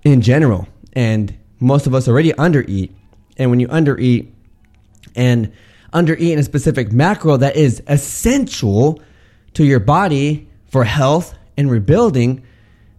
in 0.05 0.23
general. 0.23 0.67
And 0.95 1.37
most 1.61 1.87
of 1.87 1.95
us 1.95 2.09
already 2.09 2.33
undereat. 2.33 2.93
And 3.37 3.51
when 3.51 3.61
you 3.61 3.69
undereat 3.69 4.31
and 5.15 5.53
undereat 5.93 6.33
in 6.33 6.39
a 6.39 6.43
specific 6.43 6.93
macro 6.93 7.37
that 7.37 7.57
is 7.57 7.83
essential 7.87 9.01
to 9.55 9.65
your 9.65 9.81
body 9.81 10.49
for 10.67 10.85
health 10.85 11.35
and 11.57 11.71
rebuilding, 11.71 12.43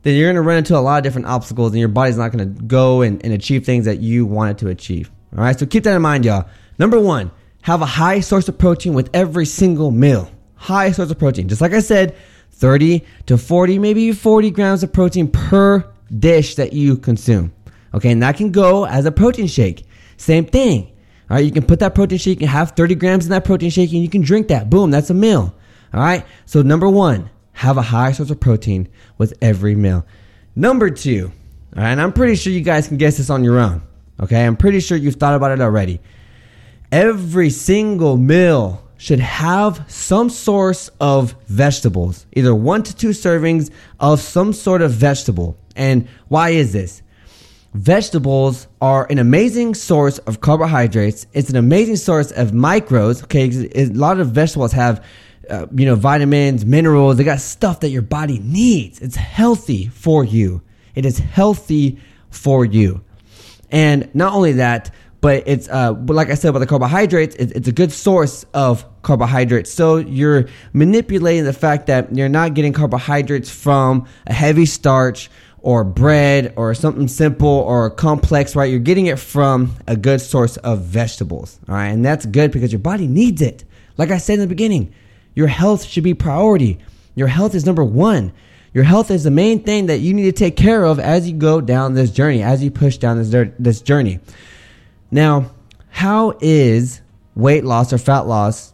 then 0.04 0.16
you're 0.16 0.28
going 0.28 0.36
to 0.36 0.42
run 0.42 0.58
into 0.58 0.78
a 0.78 0.80
lot 0.80 0.98
of 0.98 1.04
different 1.04 1.28
obstacles 1.28 1.72
and 1.72 1.80
your 1.80 1.90
body's 1.90 2.18
not 2.18 2.32
going 2.32 2.56
to 2.56 2.62
go 2.64 3.02
and, 3.02 3.24
and 3.24 3.34
achieve 3.34 3.66
things 3.66 3.86
that 3.86 4.00
you 4.00 4.26
wanted 4.26 4.58
to 4.60 4.70
achieve. 4.70 5.12
All 5.36 5.44
right, 5.44 5.58
so 5.58 5.66
keep 5.66 5.84
that 5.84 5.96
in 5.96 6.02
mind, 6.02 6.26
y'all. 6.26 6.48
Number 6.80 7.00
one, 7.00 7.32
have 7.62 7.82
a 7.82 7.86
high 7.86 8.22
source 8.22 8.48
of 8.48 8.58
protein 8.58 8.94
with 8.94 9.10
every 9.14 9.46
single 9.46 9.92
meal. 9.92 10.32
High 10.56 10.92
source 10.92 11.12
of 11.12 11.20
protein. 11.20 11.48
Just 11.48 11.62
like 11.62 11.74
I 11.74 11.80
said, 11.80 12.16
30 12.52 13.04
to 13.28 13.38
40, 13.38 13.80
maybe 13.80 14.12
40 14.12 14.52
grams 14.52 14.84
of 14.84 14.94
protein 14.94 15.28
per 15.28 15.86
dish 16.18 16.56
that 16.56 16.74
you 16.74 16.98
consume. 16.98 17.54
Okay, 17.94 18.12
and 18.12 18.24
that 18.24 18.38
can 18.38 18.52
go 18.52 18.86
as 18.86 19.06
a 19.06 19.12
protein 19.12 19.48
shake. 19.48 19.86
Same 20.18 20.46
thing. 20.46 20.92
All 21.30 21.36
right, 21.36 21.46
you 21.46 21.52
can 21.52 21.66
put 21.66 21.80
that 21.80 21.94
protein 21.94 22.18
shake, 22.18 22.40
can 22.40 22.48
have 22.48 22.72
30 22.72 22.96
grams 22.96 23.26
in 23.26 23.32
that 23.32 23.44
protein 23.44 23.70
shake, 23.70 23.92
and 23.92 24.02
you 24.02 24.10
can 24.10 24.22
drink 24.22 24.48
that. 24.48 24.70
Boom, 24.70 24.92
that's 24.92 25.10
a 25.10 25.14
meal. 25.14 25.54
All 25.94 26.00
right, 26.00 26.26
so 26.46 26.62
number 26.62 26.88
one, 26.90 27.30
have 27.54 27.78
a 27.78 27.82
high 27.82 28.12
source 28.12 28.30
of 28.30 28.40
protein 28.40 28.88
with 29.18 29.34
every 29.42 29.76
meal. 29.76 30.06
Number 30.56 30.90
two, 30.90 31.32
all 31.76 31.84
right, 31.84 31.92
and 31.92 32.02
I'm 32.02 32.14
pretty 32.14 32.36
sure 32.36 32.54
you 32.54 32.62
guys 32.62 32.88
can 32.88 32.98
guess 32.98 33.18
this 33.18 33.30
on 33.30 33.44
your 33.44 33.60
own. 33.60 33.82
Okay, 34.20 34.46
I'm 34.46 34.56
pretty 34.56 34.80
sure 34.80 34.98
you've 34.98 35.16
thought 35.16 35.36
about 35.36 35.52
it 35.52 35.62
already. 35.62 36.00
Every 36.92 37.50
single 37.50 38.18
meal 38.18 38.84
should 38.98 39.20
have 39.20 39.84
some 39.88 40.30
source 40.30 40.90
of 41.00 41.36
vegetables, 41.48 42.26
either 42.34 42.56
one 42.56 42.84
to 42.84 42.96
two 42.96 43.10
servings 43.10 43.70
of 44.00 44.20
some 44.22 44.54
sort 44.54 44.82
of 44.82 44.92
vegetable. 44.92 45.58
And 45.76 46.08
why 46.30 46.50
is 46.50 46.74
this? 46.74 47.02
Vegetables 47.78 48.68
are 48.82 49.06
an 49.12 49.20
amazing 49.20 49.76
source 49.76 50.18
of 50.20 50.42
carbohydrates. 50.42 51.28
It's 51.34 51.52
an 51.52 51.58
amazing 51.58 51.98
source 51.98 52.32
of 52.32 52.50
micros. 52.50 53.24
Okay, 53.26 53.70
a 53.76 53.86
lot 53.94 54.20
of 54.20 54.32
vegetables 54.32 54.72
have, 54.72 55.06
uh, 55.48 55.68
you 55.76 55.86
know, 55.86 55.94
vitamins, 55.94 56.66
minerals. 56.66 57.18
They 57.18 57.24
got 57.24 57.40
stuff 57.40 57.82
that 57.82 57.90
your 57.90 58.02
body 58.02 58.40
needs. 58.40 59.00
It's 59.00 59.16
healthy 59.16 59.90
for 59.90 60.24
you. 60.24 60.64
It 60.96 61.06
is 61.06 61.20
healthy 61.20 62.00
for 62.32 62.66
you. 62.66 63.04
And 63.70 64.10
not 64.16 64.34
only 64.34 64.54
that, 64.54 64.90
but 65.22 65.44
it's 65.46 65.70
uh, 65.70 65.94
like 66.08 66.32
I 66.32 66.34
said 66.34 66.50
about 66.50 66.60
the 66.60 66.66
carbohydrates, 66.66 67.36
it's 67.36 67.68
a 67.68 67.72
good 67.72 67.92
source 67.92 68.44
of 68.56 68.86
carbohydrates. 69.04 69.72
So 69.72 69.98
you're 69.98 70.48
manipulating 70.74 71.44
the 71.44 71.54
fact 71.54 71.86
that 71.88 72.16
you're 72.16 72.28
not 72.28 72.56
getting 72.56 72.74
carbohydrates 72.74 73.52
from 73.52 74.08
a 74.26 74.34
heavy 74.34 74.66
starch 74.66 75.30
or 75.68 75.84
bread 75.84 76.54
or 76.56 76.74
something 76.74 77.10
simple 77.10 77.50
or 77.50 77.90
complex, 77.90 78.56
right? 78.56 78.72
You're 78.72 78.80
getting 78.80 79.08
it 79.08 79.20
from 79.20 79.76
a 79.86 79.98
good 79.98 80.22
source 80.22 80.56
of 80.56 80.84
vegetables, 80.84 81.60
all 81.68 81.76
right? 81.76 81.90
And 81.90 82.06
that's 82.06 82.26
good 82.26 82.54
because 82.54 82.72
your 82.72 82.80
body 82.80 83.06
needs 83.06 83.42
it. 83.42 83.66
Like 83.98 84.10
I 84.10 84.18
said 84.18 84.36
in 84.36 84.40
the 84.40 84.48
beginning, 84.48 84.94
your 85.36 85.48
health 85.48 85.84
should 85.84 86.06
be 86.06 86.14
priority. 86.14 86.80
Your 87.16 87.28
health 87.28 87.54
is 87.54 87.66
number 87.66 87.84
one. 87.84 88.32
Your 88.74 88.86
health 88.86 89.12
is 89.12 89.26
the 89.26 89.32
main 89.32 89.62
thing 89.62 89.88
that 89.88 89.98
you 89.98 90.14
need 90.14 90.24
to 90.24 90.32
take 90.32 90.56
care 90.56 90.86
of 90.86 91.02
as 91.02 91.28
you 91.28 91.36
go 91.36 91.60
down 91.60 91.96
this 91.96 92.12
journey, 92.12 92.42
as 92.42 92.64
you 92.64 92.72
push 92.72 92.98
down 92.98 93.22
this, 93.22 93.52
this 93.60 93.82
journey. 93.82 94.22
Now, 95.12 95.52
how 95.90 96.38
is 96.40 97.02
weight 97.36 97.66
loss 97.66 97.92
or 97.92 97.98
fat 97.98 98.26
loss 98.26 98.72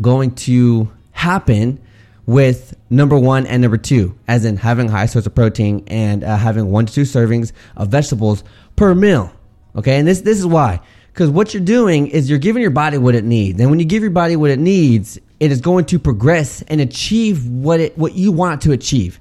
going 0.00 0.36
to 0.36 0.88
happen 1.10 1.80
with 2.26 2.74
number 2.90 3.18
one 3.18 3.46
and 3.46 3.62
number 3.62 3.76
two, 3.76 4.16
as 4.28 4.44
in 4.44 4.56
having 4.56 4.88
high 4.88 5.06
source 5.06 5.26
of 5.26 5.34
protein 5.34 5.84
and 5.88 6.22
uh, 6.24 6.36
having 6.36 6.70
one 6.70 6.86
to 6.86 6.92
two 6.92 7.02
servings 7.02 7.52
of 7.76 7.88
vegetables 7.88 8.44
per 8.76 8.94
meal? 8.94 9.32
Okay, 9.76 9.98
and 9.98 10.06
this 10.06 10.20
this 10.20 10.38
is 10.38 10.46
why. 10.46 10.80
Because 11.12 11.28
what 11.28 11.52
you're 11.52 11.62
doing 11.62 12.06
is 12.06 12.30
you're 12.30 12.38
giving 12.38 12.62
your 12.62 12.70
body 12.70 12.96
what 12.98 13.14
it 13.14 13.24
needs, 13.24 13.60
and 13.60 13.70
when 13.70 13.78
you 13.78 13.84
give 13.84 14.02
your 14.02 14.10
body 14.10 14.36
what 14.36 14.50
it 14.50 14.58
needs, 14.58 15.18
it 15.40 15.50
is 15.50 15.60
going 15.60 15.84
to 15.86 15.98
progress 15.98 16.62
and 16.62 16.80
achieve 16.80 17.46
what 17.46 17.80
it 17.80 17.98
what 17.98 18.14
you 18.14 18.32
want 18.32 18.62
to 18.62 18.72
achieve 18.72 19.18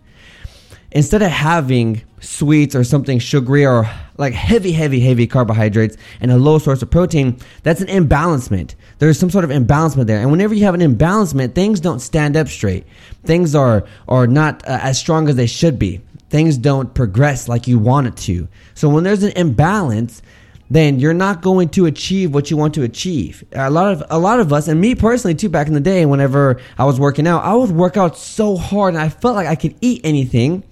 instead 0.91 1.21
of 1.21 1.31
having 1.31 2.01
sweets 2.19 2.75
or 2.75 2.83
something 2.83 3.19
sugary 3.19 3.65
or 3.65 3.89
like 4.21 4.33
heavy, 4.33 4.71
heavy, 4.71 5.01
heavy 5.01 5.27
carbohydrates 5.27 5.97
and 6.21 6.31
a 6.31 6.37
low 6.37 6.59
source 6.59 6.81
of 6.81 6.89
protein, 6.89 7.37
that's 7.63 7.81
an 7.81 7.87
imbalancement. 7.87 8.75
There's 8.99 9.19
some 9.19 9.31
sort 9.31 9.43
of 9.43 9.49
imbalancement 9.49 10.05
there. 10.05 10.21
And 10.21 10.31
whenever 10.31 10.53
you 10.53 10.63
have 10.63 10.75
an 10.75 10.81
imbalancement, 10.81 11.55
things 11.55 11.79
don't 11.79 11.99
stand 11.99 12.37
up 12.37 12.47
straight. 12.47 12.85
Things 13.25 13.55
are, 13.55 13.85
are 14.07 14.27
not 14.27 14.65
uh, 14.65 14.79
as 14.81 14.97
strong 14.97 15.27
as 15.27 15.35
they 15.35 15.47
should 15.47 15.77
be. 15.77 16.01
Things 16.29 16.57
don't 16.57 16.93
progress 16.93 17.49
like 17.49 17.67
you 17.67 17.79
want 17.79 18.07
it 18.07 18.15
to. 18.17 18.47
So 18.75 18.87
when 18.87 19.03
there's 19.03 19.23
an 19.23 19.33
imbalance, 19.35 20.21
then 20.69 20.99
you're 20.99 21.13
not 21.13 21.41
going 21.41 21.67
to 21.69 21.87
achieve 21.87 22.33
what 22.33 22.49
you 22.49 22.55
want 22.55 22.75
to 22.75 22.83
achieve. 22.83 23.43
A 23.51 23.69
lot 23.69 23.91
of 23.91 24.03
a 24.09 24.17
lot 24.17 24.39
of 24.39 24.53
us, 24.53 24.69
and 24.69 24.79
me 24.79 24.95
personally 24.95 25.35
too, 25.35 25.49
back 25.49 25.67
in 25.67 25.73
the 25.73 25.81
day, 25.81 26.05
whenever 26.05 26.61
I 26.77 26.85
was 26.85 26.97
working 26.97 27.27
out, 27.27 27.43
I 27.43 27.53
would 27.53 27.71
work 27.71 27.97
out 27.97 28.17
so 28.17 28.55
hard, 28.55 28.93
and 28.93 29.03
I 29.03 29.09
felt 29.09 29.35
like 29.35 29.47
I 29.47 29.55
could 29.55 29.75
eat 29.81 29.99
anything 30.05 30.63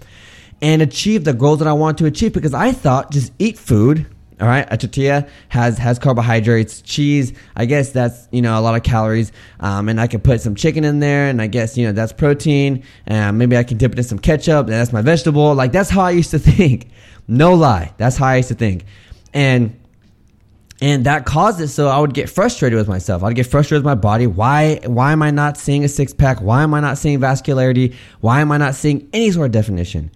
and 0.61 0.81
achieve 0.81 1.23
the 1.23 1.33
goals 1.33 1.59
that 1.59 1.67
I 1.67 1.73
want 1.73 1.97
to 1.99 2.05
achieve 2.05 2.33
because 2.33 2.53
I 2.53 2.71
thought 2.71 3.11
just 3.11 3.33
eat 3.39 3.57
food. 3.57 4.05
All 4.41 4.47
right, 4.47 4.65
a 4.71 4.77
tortilla 4.77 5.27
has 5.49 5.77
has 5.77 5.99
carbohydrates. 5.99 6.81
Cheese, 6.81 7.33
I 7.57 7.65
guess 7.65 7.91
that's 7.91 8.29
you 8.31 8.41
know 8.41 8.57
a 8.57 8.61
lot 8.61 8.75
of 8.75 8.83
calories. 8.83 9.33
Um, 9.59 9.89
and 9.89 9.99
I 9.99 10.07
can 10.07 10.21
put 10.21 10.39
some 10.39 10.55
chicken 10.55 10.85
in 10.85 11.01
there, 11.01 11.27
and 11.27 11.41
I 11.41 11.47
guess 11.47 11.77
you 11.77 11.85
know 11.85 11.91
that's 11.91 12.13
protein. 12.13 12.83
And 13.05 13.37
maybe 13.37 13.57
I 13.57 13.63
can 13.63 13.77
dip 13.77 13.91
it 13.91 13.97
in 13.97 14.03
some 14.05 14.19
ketchup, 14.19 14.67
and 14.67 14.73
that's 14.73 14.93
my 14.93 15.01
vegetable. 15.01 15.53
Like 15.55 15.73
that's 15.73 15.89
how 15.89 16.01
I 16.01 16.11
used 16.11 16.31
to 16.31 16.39
think. 16.39 16.87
No 17.27 17.53
lie, 17.53 17.93
that's 17.97 18.15
how 18.15 18.27
I 18.27 18.37
used 18.37 18.47
to 18.47 18.55
think. 18.55 18.85
And 19.33 19.77
and 20.81 21.05
that 21.05 21.25
caused 21.25 21.59
it 21.59 21.67
so 21.67 21.89
I 21.89 21.99
would 21.99 22.13
get 22.13 22.29
frustrated 22.29 22.77
with 22.77 22.87
myself. 22.87 23.23
I'd 23.23 23.35
get 23.35 23.45
frustrated 23.45 23.83
with 23.83 23.89
my 23.89 23.95
body. 23.95 24.25
Why 24.25 24.79
why 24.85 25.11
am 25.11 25.21
I 25.21 25.31
not 25.31 25.57
seeing 25.57 25.83
a 25.83 25.89
six 25.89 26.13
pack? 26.13 26.39
Why 26.41 26.63
am 26.63 26.73
I 26.73 26.79
not 26.79 26.97
seeing 26.97 27.19
vascularity? 27.19 27.93
Why 28.21 28.39
am 28.39 28.53
I 28.53 28.57
not 28.57 28.75
seeing 28.75 29.09
any 29.11 29.31
sort 29.31 29.47
of 29.47 29.51
definition? 29.51 30.11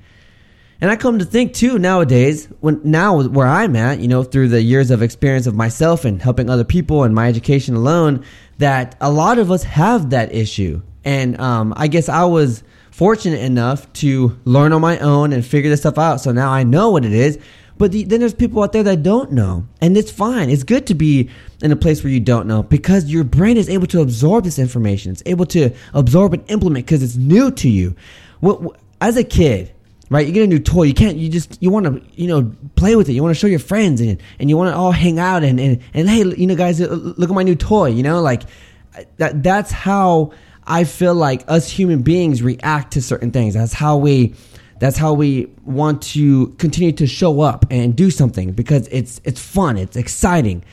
And 0.84 0.92
I 0.92 0.98
come 0.98 1.18
to 1.20 1.24
think 1.24 1.54
too 1.54 1.80
nowadays, 1.80 2.50
when 2.60 2.82
now 2.84 3.22
where 3.22 3.48
I'm 3.48 3.74
at, 3.78 4.02
you 4.02 4.10
know, 4.10 4.22
through 4.22 4.50
the 4.50 4.62
years 4.62 4.92
of 4.92 5.02
experience 5.02 5.48
of 5.48 5.56
myself 5.56 6.04
and 6.04 6.22
helping 6.22 6.50
other 6.50 6.66
people 6.66 7.04
and 7.04 7.16
my 7.16 7.30
education 7.30 7.76
alone, 7.76 8.26
that 8.58 8.98
a 9.00 9.10
lot 9.10 9.40
of 9.40 9.50
us 9.50 9.64
have 9.64 10.10
that 10.10 10.36
issue. 10.36 10.82
And 11.06 11.40
um, 11.40 11.74
I 11.78 11.88
guess 11.88 12.10
I 12.10 12.26
was 12.26 12.66
fortunate 12.92 13.40
enough 13.40 13.94
to 13.94 14.38
learn 14.44 14.74
on 14.74 14.82
my 14.82 15.00
own 15.00 15.32
and 15.32 15.46
figure 15.46 15.70
this 15.70 15.80
stuff 15.80 15.98
out. 15.98 16.20
So 16.20 16.34
now 16.34 16.52
I 16.52 16.64
know 16.64 16.90
what 16.90 17.06
it 17.06 17.14
is. 17.14 17.40
But 17.78 17.94
the, 17.94 18.04
then 18.04 18.20
there's 18.20 18.34
people 18.34 18.62
out 18.62 18.74
there 18.74 18.84
that 18.84 19.04
don't 19.04 19.32
know, 19.32 19.66
and 19.80 19.96
it's 19.96 20.12
fine. 20.12 20.50
It's 20.50 20.64
good 20.64 20.86
to 20.88 20.96
be 20.96 21.30
in 21.62 21.72
a 21.72 21.78
place 21.78 22.04
where 22.04 22.12
you 22.12 22.20
don't 22.20 22.46
know 22.46 22.62
because 22.62 23.06
your 23.06 23.24
brain 23.24 23.56
is 23.56 23.70
able 23.70 23.88
to 23.88 24.02
absorb 24.02 24.44
this 24.44 24.60
information. 24.60 25.14
It's 25.14 25.24
able 25.26 25.46
to 25.46 25.70
absorb 25.94 26.34
and 26.34 26.44
implement 26.52 26.86
because 26.86 27.02
it's 27.02 27.16
new 27.16 27.52
to 27.52 27.70
you. 27.70 27.96
What, 28.42 28.78
as 29.00 29.16
a 29.16 29.24
kid, 29.24 29.74
right? 30.10 30.26
You 30.26 30.34
get 30.34 30.44
a 30.44 30.48
new 30.48 30.60
toy. 30.60 30.84
You 30.84 30.94
can't. 30.94 31.18
You 31.18 31.30
just 31.30 31.62
you 31.62 31.70
want 31.70 31.86
to 31.86 32.02
you 32.14 32.28
know 32.28 32.52
play 32.76 32.96
with 32.96 33.10
it. 33.10 33.14
You 33.14 33.24
want 33.24 33.36
to 33.36 33.40
show 33.40 33.48
your 33.48 33.60
friends 33.60 34.02
and 34.02 34.22
and 34.40 34.50
you 34.50 34.58
want 34.58 34.74
to 34.74 34.78
all 34.78 34.92
hang 34.92 35.20
out 35.20 35.44
and 35.44 35.60
and 35.60 35.82
and 35.94 36.10
hey, 36.10 36.24
you 36.24 36.48
know, 36.48 36.56
guys, 36.56 36.80
look 36.80 37.30
at 37.30 37.36
my 37.36 37.44
new 37.44 37.56
toy. 37.56 37.88
You 37.90 38.04
know, 38.04 38.22
like 38.22 38.44
that. 39.18 39.44
That's 39.44 39.72
how 39.72 40.32
I 40.66 40.84
feel 40.84 41.16
like 41.16 41.44
us 41.48 41.70
human 41.70 42.02
beings 42.02 42.42
react 42.42 42.94
to 42.94 43.02
certain 43.02 43.32
things. 43.32 43.54
That's 43.54 43.74
how 43.74 43.98
we. 43.98 44.36
That's 44.80 44.98
how 44.98 45.14
we 45.14 45.46
want 45.64 46.02
to 46.02 46.48
continue 46.58 46.92
to 46.94 47.08
show 47.08 47.40
up 47.40 47.66
and 47.72 47.96
do 47.96 48.12
something 48.12 48.52
because 48.52 48.88
it's 48.90 49.22
it's 49.24 49.40
fun. 49.40 49.78
It's 49.78 49.96
exciting. 49.96 50.64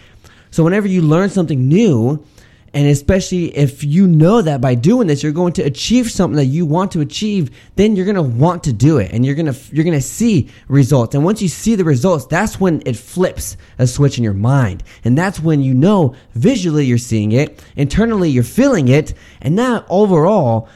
So 0.51 0.65
whenever 0.65 0.89
you 0.89 1.03
learn 1.03 1.31
something 1.31 1.69
new, 1.69 2.25
and 2.73 2.87
especially 2.87 3.57
if 3.57 3.83
you 3.83 4.07
know 4.07 4.43
that 4.43 4.61
by 4.61 4.77
doing 4.77 5.09
this, 5.09 5.23
you're 5.23 5.33
going 5.33 5.53
to 5.55 5.63
achieve 5.63 6.11
something 6.11 6.37
that 6.37 6.47
you 6.47 6.65
want 6.65 6.93
to 6.93 7.01
achieve, 7.01 7.51
then 7.75 7.97
you're 7.97 8.05
going 8.05 8.15
to 8.15 8.23
want 8.23 8.63
to 8.65 8.73
do 8.73 8.99
it 8.99 9.11
and 9.13 9.27
you're 9.27 9.35
going 9.35 9.53
to, 9.53 9.75
you're 9.75 9.85
going 9.85 9.99
to 9.99 10.01
see 10.01 10.49
results. 10.69 11.17
And 11.17 11.25
once 11.25 11.43
you 11.43 11.49
see 11.49 11.75
the 11.75 11.85
results, 11.85 12.27
that's 12.27 12.61
when 12.61 12.81
it 12.87 12.97
flips 12.97 13.57
a 13.79 13.89
switch 13.89 14.19
in 14.19 14.25
your 14.25 14.35
mind. 14.35 14.85
And 15.05 15.19
that's 15.19 15.41
when 15.41 15.63
you 15.63 15.75
know 15.75 16.15
visually 16.35 16.87
you're 16.87 16.99
seeing 16.99 17.33
it, 17.33 17.65
internally 17.75 18.31
you're 18.31 18.45
feeling 18.45 18.87
it. 18.87 19.15
And 19.41 19.57
now 19.57 19.85
overall, 19.89 20.69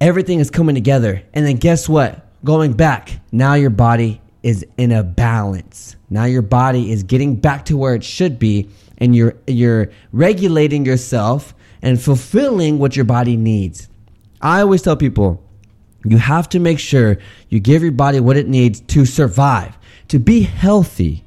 everything 0.00 0.38
is 0.38 0.48
coming 0.48 0.76
together. 0.76 1.24
And 1.34 1.44
then 1.44 1.56
guess 1.56 1.88
what? 1.88 2.24
Going 2.44 2.72
back, 2.72 3.18
now 3.32 3.54
your 3.54 3.70
body 3.70 4.20
is 4.44 4.64
in 4.76 4.92
a 4.92 5.02
balance. 5.02 5.96
Now 6.08 6.24
your 6.24 6.42
body 6.42 6.92
is 6.92 7.02
getting 7.02 7.36
back 7.36 7.64
to 7.66 7.76
where 7.76 7.94
it 7.94 8.04
should 8.04 8.38
be 8.38 8.68
and 9.02 9.16
you're 9.16 9.34
you're 9.48 9.90
regulating 10.12 10.86
yourself 10.86 11.54
and 11.82 12.00
fulfilling 12.00 12.78
what 12.78 12.94
your 12.94 13.04
body 13.04 13.36
needs. 13.36 13.88
I 14.40 14.60
always 14.60 14.80
tell 14.80 14.96
people 14.96 15.42
you 16.04 16.18
have 16.18 16.48
to 16.50 16.60
make 16.60 16.78
sure 16.78 17.18
you 17.48 17.58
give 17.58 17.82
your 17.82 17.92
body 17.92 18.20
what 18.20 18.36
it 18.36 18.48
needs 18.48 18.80
to 18.80 19.04
survive, 19.04 19.76
to 20.08 20.20
be 20.20 20.42
healthy. 20.42 21.24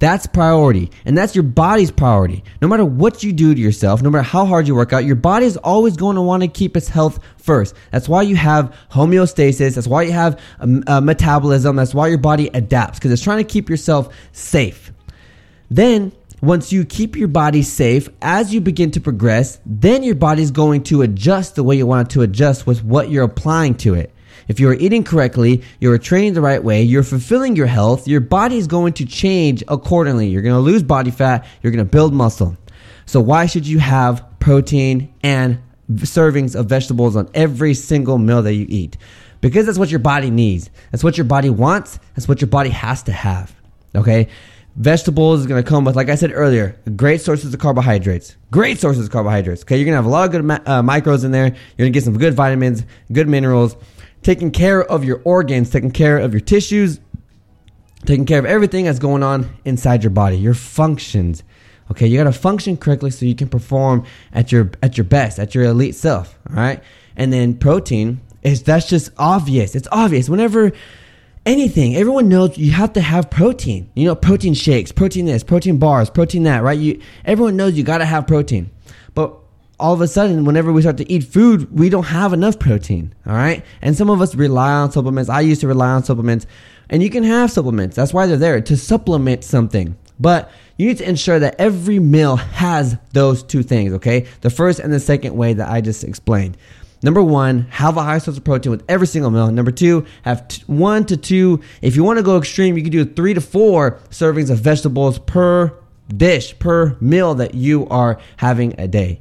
That's 0.00 0.26
priority. 0.26 0.90
And 1.04 1.16
that's 1.16 1.36
your 1.36 1.44
body's 1.44 1.92
priority. 1.92 2.42
No 2.60 2.66
matter 2.66 2.84
what 2.84 3.22
you 3.22 3.32
do 3.32 3.54
to 3.54 3.60
yourself, 3.60 4.02
no 4.02 4.10
matter 4.10 4.24
how 4.24 4.44
hard 4.44 4.66
you 4.66 4.74
work 4.74 4.92
out, 4.92 5.04
your 5.04 5.16
body 5.16 5.46
is 5.46 5.56
always 5.58 5.96
going 5.96 6.16
to 6.16 6.22
want 6.22 6.42
to 6.42 6.48
keep 6.48 6.76
its 6.76 6.88
health 6.88 7.20
first. 7.38 7.76
That's 7.92 8.08
why 8.08 8.22
you 8.22 8.34
have 8.34 8.74
homeostasis. 8.90 9.76
That's 9.76 9.86
why 9.86 10.02
you 10.02 10.12
have 10.12 10.40
a, 10.58 10.64
um, 10.64 10.84
a 10.88 10.92
uh, 10.94 11.00
metabolism. 11.00 11.76
That's 11.76 11.94
why 11.94 12.08
your 12.08 12.18
body 12.18 12.50
adapts 12.52 12.98
because 12.98 13.12
it's 13.12 13.22
trying 13.22 13.38
to 13.38 13.44
keep 13.44 13.70
yourself 13.70 14.12
safe. 14.32 14.92
Then 15.70 16.12
once 16.44 16.72
you 16.72 16.84
keep 16.84 17.16
your 17.16 17.28
body 17.28 17.62
safe 17.62 18.08
as 18.22 18.52
you 18.52 18.60
begin 18.60 18.90
to 18.92 19.00
progress, 19.00 19.58
then 19.64 20.02
your 20.02 20.14
body's 20.14 20.50
going 20.50 20.82
to 20.84 21.02
adjust 21.02 21.54
the 21.54 21.62
way 21.62 21.76
you 21.76 21.86
want 21.86 22.08
it 22.08 22.12
to 22.14 22.22
adjust 22.22 22.66
with 22.66 22.84
what 22.84 23.10
you're 23.10 23.24
applying 23.24 23.74
to 23.74 23.94
it. 23.94 24.12
If 24.48 24.60
you 24.60 24.68
are 24.68 24.74
eating 24.74 25.04
correctly, 25.04 25.62
you 25.80 25.90
are 25.92 25.98
training 25.98 26.34
the 26.34 26.40
right 26.40 26.62
way, 26.62 26.82
you're 26.82 27.02
fulfilling 27.02 27.56
your 27.56 27.66
health, 27.66 28.06
your 28.06 28.20
body 28.20 28.58
is 28.58 28.66
going 28.66 28.92
to 28.94 29.06
change 29.06 29.62
accordingly. 29.68 30.28
You're 30.28 30.42
going 30.42 30.54
to 30.54 30.60
lose 30.60 30.82
body 30.82 31.10
fat, 31.10 31.46
you're 31.62 31.72
going 31.72 31.84
to 31.84 31.90
build 31.90 32.12
muscle. 32.12 32.56
So 33.06 33.20
why 33.20 33.46
should 33.46 33.66
you 33.66 33.78
have 33.78 34.24
protein 34.40 35.14
and 35.22 35.60
servings 35.90 36.58
of 36.58 36.66
vegetables 36.66 37.16
on 37.16 37.30
every 37.34 37.74
single 37.74 38.18
meal 38.18 38.42
that 38.42 38.54
you 38.54 38.66
eat? 38.68 38.96
Because 39.40 39.66
that's 39.66 39.78
what 39.78 39.90
your 39.90 40.00
body 40.00 40.30
needs. 40.30 40.70
That's 40.90 41.04
what 41.04 41.18
your 41.18 41.26
body 41.26 41.50
wants. 41.50 41.98
That's 42.14 42.26
what 42.26 42.40
your 42.40 42.48
body 42.48 42.70
has 42.70 43.02
to 43.04 43.12
have. 43.12 43.54
Okay? 43.94 44.28
Vegetables 44.76 45.40
is 45.40 45.46
going 45.46 45.62
to 45.62 45.68
come 45.68 45.84
with, 45.84 45.94
like 45.94 46.08
I 46.08 46.16
said 46.16 46.32
earlier, 46.32 46.76
great 46.96 47.20
sources 47.20 47.54
of 47.54 47.60
carbohydrates. 47.60 48.36
Great 48.50 48.80
sources 48.80 49.06
of 49.06 49.12
carbohydrates. 49.12 49.62
Okay, 49.62 49.76
you're 49.76 49.84
going 49.84 49.92
to 49.92 49.96
have 49.96 50.06
a 50.06 50.08
lot 50.08 50.24
of 50.26 50.32
good 50.32 50.50
uh, 50.66 50.82
micros 50.82 51.24
in 51.24 51.30
there. 51.30 51.46
You're 51.46 51.84
going 51.84 51.92
to 51.92 51.96
get 51.96 52.02
some 52.04 52.18
good 52.18 52.34
vitamins, 52.34 52.84
good 53.12 53.28
minerals 53.28 53.76
taking 54.24 54.50
care 54.50 54.82
of 54.82 55.04
your 55.04 55.20
organs, 55.24 55.70
taking 55.70 55.92
care 55.92 56.18
of 56.18 56.32
your 56.32 56.40
tissues, 56.40 56.98
taking 58.06 58.24
care 58.26 58.38
of 58.38 58.46
everything 58.46 58.86
that's 58.86 58.98
going 58.98 59.22
on 59.22 59.54
inside 59.64 60.02
your 60.02 60.10
body, 60.10 60.36
your 60.36 60.54
functions. 60.54 61.44
Okay, 61.90 62.06
you 62.06 62.16
got 62.16 62.24
to 62.24 62.32
function 62.32 62.76
correctly 62.76 63.10
so 63.10 63.26
you 63.26 63.34
can 63.34 63.48
perform 63.48 64.04
at 64.32 64.50
your 64.50 64.70
at 64.82 64.96
your 64.96 65.04
best, 65.04 65.38
at 65.38 65.54
your 65.54 65.64
elite 65.64 65.94
self. 65.94 66.38
All 66.48 66.56
right, 66.56 66.82
and 67.14 67.32
then 67.32 67.54
protein 67.54 68.22
is 68.42 68.62
that's 68.62 68.88
just 68.88 69.10
obvious. 69.18 69.74
It's 69.76 69.88
obvious 69.92 70.28
whenever 70.28 70.72
anything. 71.46 71.96
Everyone 71.96 72.28
knows 72.28 72.56
you 72.58 72.72
have 72.72 72.92
to 72.94 73.00
have 73.00 73.30
protein. 73.30 73.90
You 73.94 74.06
know, 74.06 74.14
protein 74.14 74.54
shakes, 74.54 74.92
protein 74.92 75.26
this, 75.26 75.42
protein 75.42 75.78
bars, 75.78 76.10
protein 76.10 76.44
that. 76.44 76.62
Right? 76.62 76.78
You 76.78 77.00
everyone 77.24 77.56
knows 77.56 77.74
you 77.74 77.84
got 77.84 77.98
to 77.98 78.04
have 78.04 78.26
protein, 78.26 78.70
but 79.14 79.38
all 79.80 79.92
of 79.92 80.00
a 80.00 80.08
sudden, 80.08 80.44
whenever 80.44 80.72
we 80.72 80.82
start 80.82 80.98
to 80.98 81.10
eat 81.10 81.24
food, 81.24 81.76
we 81.76 81.88
don't 81.88 82.04
have 82.04 82.32
enough 82.32 82.58
protein. 82.58 83.14
All 83.26 83.34
right. 83.34 83.64
And 83.82 83.96
some 83.96 84.08
of 84.08 84.20
us 84.20 84.34
rely 84.34 84.72
on 84.72 84.92
supplements. 84.92 85.28
I 85.28 85.40
used 85.40 85.60
to 85.62 85.68
rely 85.68 85.88
on 85.88 86.04
supplements. 86.04 86.46
And 86.90 87.02
you 87.02 87.10
can 87.10 87.24
have 87.24 87.50
supplements. 87.50 87.96
That's 87.96 88.14
why 88.14 88.26
they're 88.26 88.36
there 88.36 88.60
to 88.60 88.76
supplement 88.76 89.42
something. 89.42 89.96
But 90.20 90.50
you 90.76 90.86
need 90.86 90.98
to 90.98 91.08
ensure 91.08 91.38
that 91.38 91.56
every 91.58 91.98
meal 91.98 92.36
has 92.36 92.96
those 93.12 93.42
two 93.42 93.62
things, 93.62 93.92
okay? 93.94 94.26
The 94.42 94.50
first 94.50 94.78
and 94.78 94.92
the 94.92 95.00
second 95.00 95.36
way 95.36 95.54
that 95.54 95.68
I 95.68 95.80
just 95.80 96.04
explained. 96.04 96.56
Number 97.04 97.22
one, 97.22 97.66
have 97.68 97.98
a 97.98 98.02
high 98.02 98.16
source 98.16 98.38
of 98.38 98.44
protein 98.44 98.70
with 98.70 98.82
every 98.88 99.06
single 99.06 99.30
meal. 99.30 99.50
Number 99.50 99.70
two, 99.70 100.06
have 100.22 100.48
t- 100.48 100.62
one 100.66 101.04
to 101.04 101.18
two. 101.18 101.60
If 101.82 101.96
you 101.96 102.02
want 102.02 102.16
to 102.16 102.22
go 102.22 102.38
extreme, 102.38 102.78
you 102.78 102.82
can 102.82 102.90
do 102.90 103.04
three 103.04 103.34
to 103.34 103.42
four 103.42 104.00
servings 104.08 104.48
of 104.48 104.60
vegetables 104.60 105.18
per 105.18 105.78
dish, 106.08 106.58
per 106.58 106.96
meal 107.02 107.34
that 107.34 107.54
you 107.54 107.86
are 107.88 108.18
having 108.38 108.74
a 108.80 108.88
day. 108.88 109.20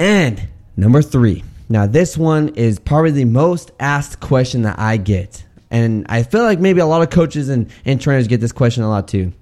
And 0.00 0.48
number 0.76 1.02
three. 1.02 1.44
Now, 1.68 1.86
this 1.86 2.18
one 2.18 2.48
is 2.56 2.80
probably 2.80 3.12
the 3.12 3.26
most 3.26 3.70
asked 3.78 4.18
question 4.18 4.62
that 4.62 4.76
I 4.76 4.96
get. 4.96 5.44
And 5.70 6.04
I 6.08 6.24
feel 6.24 6.42
like 6.42 6.58
maybe 6.58 6.80
a 6.80 6.86
lot 6.86 7.00
of 7.00 7.10
coaches 7.10 7.48
and, 7.48 7.70
and 7.84 8.00
trainers 8.00 8.26
get 8.26 8.40
this 8.40 8.50
question 8.50 8.82
a 8.82 8.88
lot 8.88 9.06
too. 9.06 9.32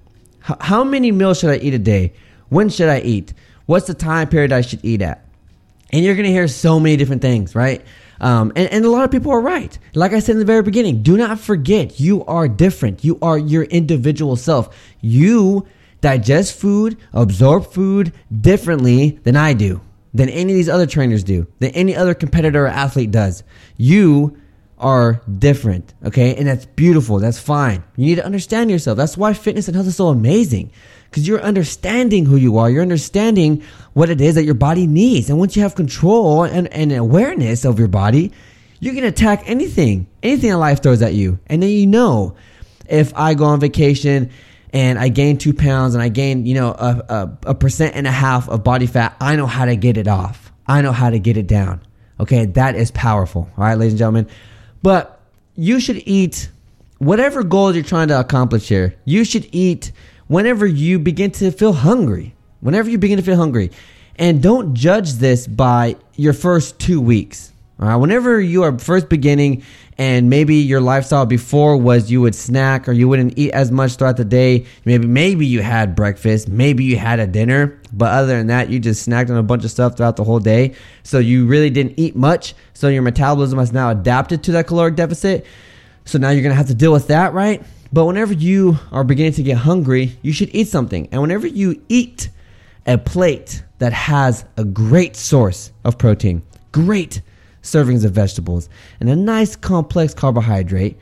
How 0.41 0.85
many 0.85 1.11
meals 1.11 1.39
should 1.39 1.49
I 1.49 1.57
eat 1.57 1.73
a 1.73 1.79
day? 1.79 2.13
When 2.51 2.69
should 2.69 2.91
I 2.91 3.01
eat? 3.01 3.33
What's 3.65 3.87
the 3.87 3.95
time 3.95 4.29
period 4.29 4.53
I 4.53 4.61
should 4.61 4.85
eat 4.85 5.01
at? 5.01 5.24
And 5.95 6.05
you're 6.05 6.17
going 6.17 6.27
to 6.27 6.33
hear 6.33 6.49
so 6.49 6.81
many 6.81 6.97
different 6.97 7.23
things, 7.23 7.55
right? 7.55 7.81
Um, 8.21 8.53
and, 8.57 8.69
and 8.69 8.85
a 8.85 8.91
lot 8.91 9.05
of 9.05 9.13
people 9.13 9.31
are 9.31 9.41
right. 9.41 9.79
Like 9.95 10.13
I 10.13 10.19
said 10.19 10.33
in 10.33 10.41
the 10.41 10.45
very 10.45 10.63
beginning, 10.63 11.05
do 11.05 11.17
not 11.17 11.39
forget 11.39 12.01
you 12.01 12.25
are 12.25 12.49
different. 12.49 13.05
You 13.05 13.19
are 13.23 13.39
your 13.39 13.63
individual 13.63 14.35
self. 14.35 14.77
You 15.01 15.69
digest 16.01 16.59
food, 16.59 16.99
absorb 17.13 17.67
food 17.67 18.13
differently 18.41 19.21
than 19.23 19.37
I 19.37 19.53
do 19.53 19.81
than 20.15 20.29
any 20.29 20.53
of 20.53 20.57
these 20.57 20.69
other 20.69 20.87
trainers 20.87 21.25
do, 21.25 21.47
than 21.59 21.71
any 21.73 21.95
other 21.95 22.15
competitor 22.15 22.65
or 22.65 22.69
athlete 22.69 23.11
does. 23.11 23.43
You 23.77 24.41
are 24.79 25.21
different, 25.39 25.93
okay? 26.05 26.37
And 26.37 26.47
that's 26.47 26.67
beautiful. 26.67 27.19
That's 27.19 27.39
fine. 27.39 27.83
You 27.97 28.07
need 28.07 28.17
to 28.17 28.25
understand 28.25 28.71
yourself. 28.71 28.97
That's 28.97 29.17
why 29.17 29.35
fitness 29.35 29.67
and 29.67 29.75
health 29.75 29.89
is 29.89 29.97
so 29.97 30.09
amazing 30.09 30.71
because 31.15 31.29
you're 31.29 31.41
understanding 31.41 32.27
who 32.27 32.35
you 32.35 32.59
are. 32.59 32.69
You're 32.69 32.83
understanding 32.83 33.63
what 33.93 34.11
it 34.11 34.21
is 34.21 34.35
that 34.35 34.43
your 34.43 34.55
body 34.55 34.89
needs. 34.89 35.31
And 35.31 35.39
once 35.39 35.55
you 35.55 35.63
have 35.63 35.77
control 35.77 36.43
and, 36.43 36.67
and 36.75 36.91
awareness 36.91 37.65
of 37.65 37.79
your 37.79 37.87
body, 37.87 38.33
you 38.81 38.93
can 38.95 39.05
attack 39.05 39.45
anything, 39.47 40.09
anything 40.25 40.51
that 40.51 40.59
life 40.59 40.83
throws 40.83 41.03
at 41.03 41.15
you. 41.15 41.39
And 41.47 41.63
then 41.63 41.71
you 41.71 41.87
know 41.87 42.35
if 42.89 43.13
I 43.15 43.35
go 43.35 43.45
on 43.45 43.61
vacation 43.61 44.31
and 44.73 44.99
I 44.99 45.07
gain 45.07 45.39
two 45.39 45.55
pounds 45.55 45.95
and 45.95 46.03
I 46.03 46.09
gain, 46.09 46.47
you 46.47 46.55
know, 46.55 46.71
a, 46.73 47.05
a, 47.09 47.39
a, 47.51 47.55
percent 47.55 47.95
and 47.95 48.09
a 48.09 48.11
half 48.11 48.49
of 48.49 48.65
body 48.65 48.87
fat, 48.87 49.17
I 49.21 49.37
know 49.37 49.47
how 49.47 49.67
to 49.67 49.77
get 49.77 49.97
it 49.97 50.09
off. 50.09 50.53
I 50.67 50.83
know 50.83 50.91
how 50.91 51.11
to 51.11 51.21
get 51.21 51.37
it 51.37 51.47
down. 51.47 51.81
Okay, 52.19 52.47
that 52.47 52.75
is 52.75 52.91
powerful. 52.91 53.49
All 53.57 53.65
right, 53.65 53.79
ladies 53.79 53.93
and 53.93 53.99
gentlemen. 54.01 54.27
But 54.83 55.21
you 55.55 55.79
should 55.79 56.03
eat 56.09 56.51
whatever 56.99 57.45
goals 57.45 57.77
you're 57.77 57.85
trying 57.85 58.09
to 58.09 58.19
accomplish 58.19 58.69
here. 58.69 58.97
You 59.05 59.25
should 59.25 59.49
eat 59.53 59.93
whenever 60.29 60.67
you 60.67 60.99
begin 60.99 61.31
to 61.33 61.51
feel 61.51 61.73
hungry. 61.73 62.35
Whenever 62.61 62.89
you 62.89 62.99
begin 62.99 63.19
to 63.19 63.23
feel 63.23 63.37
hungry. 63.37 63.71
And 64.17 64.43
don't 64.43 64.75
judge 64.75 65.15
this 65.15 65.47
by 65.47 65.97
your 66.15 66.33
first 66.33 66.79
two 66.79 67.01
weeks. 67.01 67.53
All 67.81 67.89
right, 67.89 67.97
whenever 67.97 68.41
you 68.41 68.63
are 68.63 68.79
first 68.79 69.09
beginning 69.09 69.65
and 69.99 70.31
maybe 70.31 70.57
your 70.57 70.81
lifestyle 70.81 71.27
before 71.27 71.77
was 71.77 72.09
you 72.09 72.21
would 72.21 72.37
snack 72.37 72.89
or 72.89 72.93
you 72.93 73.09
wouldn't 73.09 73.37
eat 73.37 73.51
as 73.51 73.73
much 73.73 73.97
throughout 73.97 74.17
the 74.17 74.25
day. 74.25 74.67
Maybe 74.85 75.09
maybe 75.09 75.45
you 75.45 75.61
had 75.61 75.97
breakfast, 75.97 76.49
maybe 76.49 76.85
you 76.85 76.97
had 76.97 77.19
a 77.19 77.27
dinner, 77.27 77.81
but 77.93 78.13
other 78.13 78.39
than 78.39 78.47
that, 78.47 78.71
you 78.71 78.79
just 78.79 79.09
snacked 79.09 79.29
on 79.29 79.37
a 79.37 79.43
bunch 79.43 79.65
of 79.65 79.73
stuff 79.73 79.97
throughout 79.97 80.15
the 80.15 80.23
whole 80.23 80.39
day. 80.39 80.75
So 81.03 81.19
you 81.19 81.47
really 81.47 81.71
didn't 81.71 81.99
eat 81.99 82.15
much. 82.15 82.55
So 82.75 82.87
your 82.87 83.03
metabolism 83.03 83.59
has 83.59 83.73
now 83.73 83.91
adapted 83.91 84.45
to 84.45 84.53
that 84.53 84.69
caloric 84.69 84.95
deficit. 84.95 85.45
So 86.05 86.19
now 86.19 86.31
you're 86.31 86.45
gonna 86.45 86.55
have 86.55 86.69
to 86.69 86.75
deal 86.75 86.93
with 86.93 87.09
that, 87.09 87.35
right? 87.35 87.61
But 87.95 88.07
whenever 88.07 88.33
you 88.33 88.77
are 88.91 89.05
beginning 89.05 89.35
to 89.35 89.45
get 89.45 89.57
hungry, 89.57 90.19
you 90.21 90.33
should 90.33 90.53
eat 90.53 90.67
something. 90.67 91.09
And 91.13 91.23
whenever 91.23 91.47
you 91.47 91.81
eat 91.89 92.29
a 92.87 92.99
plate 92.99 93.63
that 93.79 93.93
has 93.93 94.45
a 94.57 94.65
great 94.65 95.15
source 95.15 95.71
of 95.85 95.97
protein, 95.97 96.43
great 96.73 97.23
servings 97.63 98.05
of 98.05 98.11
vegetables 98.11 98.69
and 98.99 99.09
a 99.09 99.15
nice 99.15 99.55
complex 99.55 100.13
carbohydrate, 100.13 100.99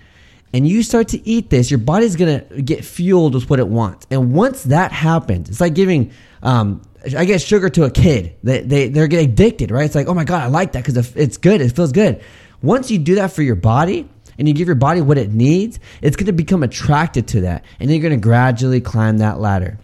and 0.52 0.68
you 0.68 0.82
start 0.82 1.08
to 1.08 1.26
eat 1.26 1.48
this, 1.48 1.70
your 1.70 1.78
body's 1.78 2.14
gonna 2.14 2.40
get 2.60 2.84
fueled 2.84 3.36
with 3.36 3.48
what 3.48 3.58
it 3.58 3.68
wants. 3.68 4.06
And 4.10 4.34
once 4.34 4.64
that 4.64 4.92
happens, 4.92 5.48
it's 5.48 5.62
like 5.62 5.72
giving, 5.72 6.12
um, 6.42 6.82
I 7.16 7.24
guess, 7.24 7.42
sugar 7.42 7.70
to 7.70 7.84
a 7.84 7.90
kid. 7.90 8.36
They, 8.42 8.60
they, 8.60 8.88
they're 8.88 9.06
getting 9.06 9.30
addicted, 9.30 9.70
right? 9.70 9.86
It's 9.86 9.94
like, 9.94 10.08
oh 10.08 10.14
my 10.14 10.24
God, 10.24 10.42
I 10.42 10.48
like 10.48 10.72
that 10.72 10.84
because 10.84 11.16
it's 11.16 11.38
good, 11.38 11.62
it 11.62 11.70
feels 11.70 11.92
good. 11.92 12.22
Once 12.60 12.90
you 12.90 12.98
do 12.98 13.14
that 13.14 13.32
for 13.32 13.40
your 13.40 13.56
body, 13.56 14.10
and 14.38 14.48
you 14.48 14.54
give 14.54 14.66
your 14.66 14.74
body 14.74 15.00
what 15.00 15.18
it 15.18 15.32
needs, 15.32 15.78
it's 16.00 16.16
going 16.16 16.26
to 16.26 16.32
become 16.32 16.62
attracted 16.62 17.28
to 17.28 17.42
that. 17.42 17.64
And 17.80 17.90
you're 17.90 18.00
going 18.00 18.18
to 18.18 18.22
gradually 18.22 18.80
climb 18.80 19.18
that 19.18 19.40
ladder. 19.40 19.78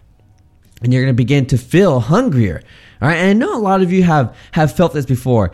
And 0.81 0.93
you're 0.93 1.03
going 1.03 1.13
to 1.13 1.17
begin 1.17 1.45
to 1.47 1.57
feel 1.57 1.99
hungrier. 1.99 2.61
All 3.01 3.07
right. 3.07 3.17
And 3.17 3.29
I 3.29 3.33
know 3.33 3.57
a 3.57 3.59
lot 3.59 3.81
of 3.81 3.91
you 3.91 4.03
have, 4.03 4.35
have 4.51 4.75
felt 4.75 4.93
this 4.93 5.05
before. 5.05 5.51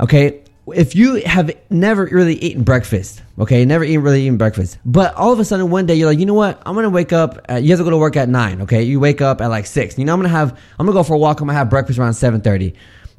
Okay 0.00 0.42
if 0.68 0.94
you 0.94 1.16
have 1.26 1.50
never 1.70 2.04
really 2.04 2.34
eaten 2.34 2.62
breakfast, 2.62 3.22
okay, 3.38 3.64
never 3.64 3.82
eaten 3.82 4.02
really 4.02 4.22
eaten 4.22 4.36
breakfast, 4.36 4.78
but 4.84 5.14
all 5.14 5.32
of 5.32 5.40
a 5.40 5.44
sudden 5.44 5.70
one 5.70 5.86
day 5.86 5.94
you're 5.94 6.06
like, 6.06 6.18
you 6.18 6.26
know 6.26 6.34
what, 6.34 6.62
I'm 6.64 6.74
gonna 6.74 6.90
wake 6.90 7.12
up. 7.12 7.44
At, 7.48 7.62
you 7.62 7.70
have 7.70 7.80
to 7.80 7.84
go 7.84 7.90
to 7.90 7.96
work 7.96 8.16
at 8.16 8.28
nine, 8.28 8.62
okay? 8.62 8.82
You 8.82 9.00
wake 9.00 9.20
up 9.20 9.40
at 9.40 9.48
like 9.48 9.66
six. 9.66 9.98
You 9.98 10.04
know, 10.04 10.12
I'm 10.12 10.20
gonna 10.20 10.28
have, 10.28 10.52
I'm 10.78 10.86
gonna 10.86 10.96
go 10.96 11.02
for 11.02 11.14
a 11.14 11.18
walk. 11.18 11.40
I'm 11.40 11.48
gonna 11.48 11.58
have 11.58 11.70
breakfast 11.70 11.98
around 11.98 12.14
seven 12.14 12.40
thirty. 12.40 12.74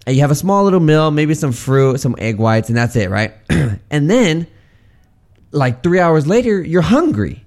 And 0.05 0.15
you 0.15 0.21
have 0.21 0.31
a 0.31 0.35
small 0.35 0.63
little 0.63 0.81
meal, 0.81 1.11
maybe 1.11 1.33
some 1.33 1.53
fruit, 1.53 1.99
some 1.99 2.15
egg 2.17 2.37
whites, 2.37 2.69
and 2.69 2.77
that's 2.77 2.95
it, 2.95 3.09
right? 3.09 3.33
and 3.49 4.09
then, 4.09 4.47
like 5.53 5.83
three 5.83 5.99
hours 5.99 6.27
later, 6.27 6.61
you're 6.61 6.81
hungry, 6.81 7.45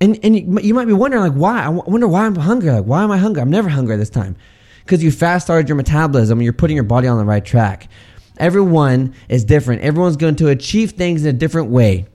and 0.00 0.18
and 0.22 0.36
you, 0.36 0.74
might 0.74 0.86
be 0.86 0.92
wondering 0.92 1.22
like, 1.22 1.32
why? 1.32 1.62
I 1.62 1.68
wonder 1.68 2.06
why 2.06 2.26
I'm 2.26 2.36
hungry. 2.36 2.70
Like, 2.70 2.84
why 2.84 3.02
am 3.02 3.10
I 3.10 3.18
hungry? 3.18 3.42
I'm 3.42 3.50
never 3.50 3.68
hungry 3.68 3.96
this 3.96 4.10
time, 4.10 4.36
because 4.84 5.02
you 5.02 5.10
fast 5.10 5.46
started 5.46 5.68
your 5.68 5.76
metabolism 5.76 6.38
and 6.38 6.44
you're 6.44 6.52
putting 6.52 6.76
your 6.76 6.84
body 6.84 7.08
on 7.08 7.18
the 7.18 7.24
right 7.24 7.44
track. 7.44 7.88
Everyone 8.36 9.14
is 9.28 9.44
different. 9.44 9.82
Everyone's 9.82 10.16
going 10.16 10.36
to 10.36 10.48
achieve 10.48 10.92
things 10.92 11.24
in 11.24 11.34
a 11.34 11.38
different 11.38 11.70
way. 11.70 12.06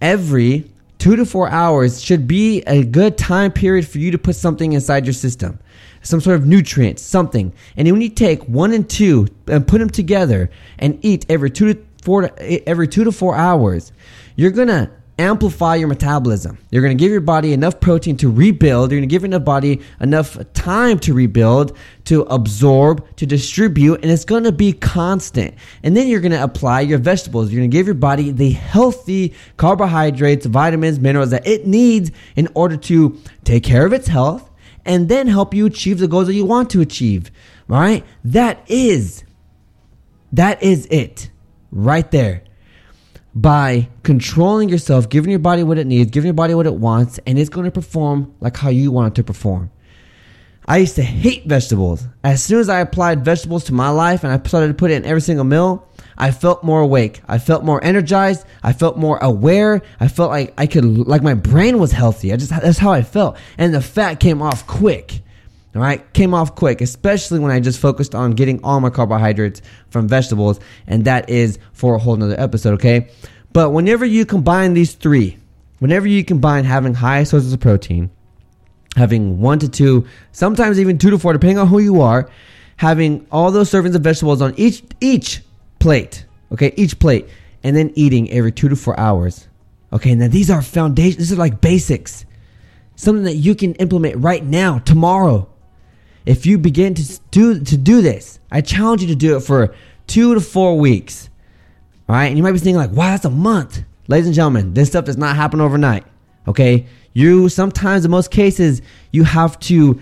Every 0.00 0.70
two 0.98 1.16
to 1.16 1.26
four 1.26 1.48
hours 1.48 2.00
should 2.00 2.28
be 2.28 2.62
a 2.66 2.84
good 2.84 3.18
time 3.18 3.50
period 3.50 3.88
for 3.88 3.98
you 3.98 4.12
to 4.12 4.18
put 4.18 4.36
something 4.36 4.74
inside 4.74 5.06
your 5.06 5.12
system 5.12 5.58
some 6.06 6.20
sort 6.20 6.36
of 6.36 6.46
nutrient, 6.46 6.98
something. 6.98 7.52
And 7.76 7.90
when 7.90 8.00
you 8.00 8.08
take 8.08 8.42
one 8.44 8.72
and 8.72 8.88
two 8.88 9.26
and 9.46 9.66
put 9.66 9.78
them 9.78 9.90
together 9.90 10.50
and 10.78 11.04
eat 11.04 11.26
every 11.28 11.50
two 11.50 11.74
to 11.74 11.80
four 12.06 12.22
to, 12.22 12.68
every 12.68 12.86
two 12.86 13.02
to 13.02 13.10
four 13.10 13.34
hours, 13.34 13.92
you're 14.36 14.52
gonna 14.52 14.90
amplify 15.18 15.74
your 15.74 15.88
metabolism. 15.88 16.58
You're 16.70 16.82
going 16.82 16.96
to 16.96 17.02
give 17.02 17.10
your 17.10 17.22
body 17.22 17.54
enough 17.54 17.80
protein 17.80 18.18
to 18.18 18.30
rebuild. 18.30 18.90
You're 18.90 19.00
going 19.00 19.08
to 19.08 19.12
give 19.12 19.24
your 19.24 19.40
body 19.40 19.80
enough 19.98 20.36
time 20.52 20.98
to 21.00 21.14
rebuild, 21.14 21.74
to 22.04 22.22
absorb, 22.24 23.16
to 23.16 23.24
distribute, 23.24 24.02
and 24.02 24.10
it's 24.10 24.26
going 24.26 24.44
to 24.44 24.52
be 24.52 24.74
constant. 24.74 25.54
And 25.82 25.96
then 25.96 26.06
you're 26.08 26.20
going 26.20 26.32
to 26.32 26.42
apply 26.42 26.82
your 26.82 26.98
vegetables. 26.98 27.50
You're 27.50 27.60
going 27.60 27.70
to 27.70 27.74
give 27.74 27.86
your 27.86 27.94
body 27.94 28.30
the 28.30 28.50
healthy 28.50 29.32
carbohydrates, 29.56 30.44
vitamins, 30.44 31.00
minerals 31.00 31.30
that 31.30 31.46
it 31.46 31.66
needs 31.66 32.10
in 32.36 32.48
order 32.54 32.76
to 32.76 33.18
take 33.44 33.64
care 33.64 33.86
of 33.86 33.94
its 33.94 34.08
health 34.08 34.50
and 34.84 35.08
then 35.08 35.28
help 35.28 35.54
you 35.54 35.64
achieve 35.64 35.98
the 35.98 36.08
goals 36.08 36.26
that 36.26 36.34
you 36.34 36.44
want 36.44 36.68
to 36.70 36.82
achieve. 36.82 37.30
Right? 37.68 38.04
That 38.22 38.62
is 38.68 39.24
that 40.32 40.62
is 40.62 40.86
it 40.90 41.30
right 41.76 42.10
there 42.10 42.42
by 43.34 43.88
controlling 44.02 44.68
yourself, 44.68 45.08
giving 45.08 45.30
your 45.30 45.38
body 45.38 45.62
what 45.62 45.78
it 45.78 45.86
needs, 45.86 46.10
giving 46.10 46.28
your 46.28 46.34
body 46.34 46.54
what 46.54 46.66
it 46.66 46.74
wants, 46.74 47.20
and 47.26 47.38
it's 47.38 47.50
going 47.50 47.66
to 47.66 47.70
perform 47.70 48.34
like 48.40 48.56
how 48.56 48.70
you 48.70 48.90
want 48.90 49.12
it 49.12 49.14
to 49.16 49.24
perform. 49.24 49.70
I 50.68 50.78
used 50.78 50.96
to 50.96 51.02
hate 51.02 51.44
vegetables. 51.44 52.04
As 52.24 52.42
soon 52.42 52.58
as 52.58 52.68
I 52.68 52.80
applied 52.80 53.24
vegetables 53.24 53.64
to 53.64 53.74
my 53.74 53.90
life 53.90 54.24
and 54.24 54.32
I 54.32 54.48
started 54.48 54.68
to 54.68 54.74
put 54.74 54.90
it 54.90 54.94
in 54.94 55.04
every 55.04 55.20
single 55.20 55.44
meal, 55.44 55.86
I 56.18 56.32
felt 56.32 56.64
more 56.64 56.80
awake. 56.80 57.20
I 57.28 57.38
felt 57.38 57.62
more 57.62 57.82
energized. 57.84 58.44
I 58.62 58.72
felt 58.72 58.96
more 58.96 59.18
aware. 59.18 59.82
I 60.00 60.08
felt 60.08 60.30
like 60.30 60.54
I 60.58 60.66
could, 60.66 60.84
like 60.84 61.22
my 61.22 61.34
brain 61.34 61.78
was 61.78 61.92
healthy. 61.92 62.32
I 62.32 62.36
just, 62.36 62.50
that's 62.50 62.78
how 62.78 62.90
I 62.90 63.02
felt. 63.02 63.36
And 63.58 63.72
the 63.72 63.82
fat 63.82 64.18
came 64.18 64.42
off 64.42 64.66
quick. 64.66 65.22
All 65.76 65.82
right, 65.82 66.10
came 66.14 66.32
off 66.32 66.54
quick, 66.54 66.80
especially 66.80 67.38
when 67.38 67.50
I 67.50 67.60
just 67.60 67.78
focused 67.78 68.14
on 68.14 68.30
getting 68.30 68.64
all 68.64 68.80
my 68.80 68.88
carbohydrates 68.88 69.60
from 69.90 70.08
vegetables, 70.08 70.58
and 70.86 71.04
that 71.04 71.28
is 71.28 71.58
for 71.74 71.94
a 71.94 71.98
whole 71.98 72.16
nother 72.16 72.40
episode, 72.40 72.74
okay? 72.74 73.10
But 73.52 73.70
whenever 73.70 74.06
you 74.06 74.24
combine 74.24 74.72
these 74.72 74.94
three, 74.94 75.36
whenever 75.78 76.08
you 76.08 76.24
combine 76.24 76.64
having 76.64 76.94
high 76.94 77.24
sources 77.24 77.52
of 77.52 77.60
protein, 77.60 78.08
having 78.96 79.38
one 79.42 79.58
to 79.58 79.68
two, 79.68 80.06
sometimes 80.32 80.80
even 80.80 80.96
two 80.96 81.10
to 81.10 81.18
four, 81.18 81.34
depending 81.34 81.58
on 81.58 81.68
who 81.68 81.78
you 81.78 82.00
are, 82.00 82.30
having 82.76 83.26
all 83.30 83.50
those 83.50 83.70
servings 83.70 83.94
of 83.94 84.00
vegetables 84.00 84.40
on 84.40 84.54
each 84.56 84.82
each 85.02 85.42
plate, 85.78 86.24
okay, 86.52 86.72
each 86.78 86.98
plate, 86.98 87.28
and 87.62 87.76
then 87.76 87.92
eating 87.96 88.30
every 88.30 88.52
two 88.52 88.70
to 88.70 88.76
four 88.76 88.98
hours. 88.98 89.46
Okay, 89.92 90.14
now 90.14 90.28
these 90.28 90.50
are 90.50 90.62
foundation. 90.62 91.18
This 91.18 91.30
is 91.30 91.36
like 91.36 91.60
basics, 91.60 92.24
something 92.94 93.24
that 93.24 93.36
you 93.36 93.54
can 93.54 93.74
implement 93.74 94.16
right 94.16 94.42
now, 94.42 94.78
tomorrow 94.78 95.50
if 96.26 96.44
you 96.44 96.58
begin 96.58 96.94
to 96.94 97.20
do 97.30 97.60
to 97.60 97.76
do 97.76 98.02
this, 98.02 98.38
I 98.50 98.60
challenge 98.60 99.02
you 99.02 99.08
to 99.08 99.16
do 99.16 99.36
it 99.36 99.40
for 99.40 99.74
two 100.06 100.34
to 100.34 100.40
four 100.40 100.78
weeks. 100.78 101.30
All 102.08 102.14
right, 102.16 102.26
and 102.26 102.36
you 102.36 102.42
might 102.42 102.52
be 102.52 102.58
thinking 102.58 102.76
like, 102.76 102.92
"Wow, 102.92 103.10
that's 103.10 103.24
a 103.24 103.30
month." 103.30 103.82
Ladies 104.08 104.26
and 104.26 104.34
gentlemen, 104.34 104.74
this 104.74 104.88
stuff 104.88 105.04
does 105.04 105.16
not 105.16 105.36
happen 105.36 105.60
overnight. 105.60 106.04
Okay, 106.46 106.86
you 107.16 107.48
sometimes 107.48 108.04
in 108.04 108.10
most 108.10 108.30
cases 108.30 108.82
you 109.10 109.24
have 109.24 109.58
to 109.60 109.98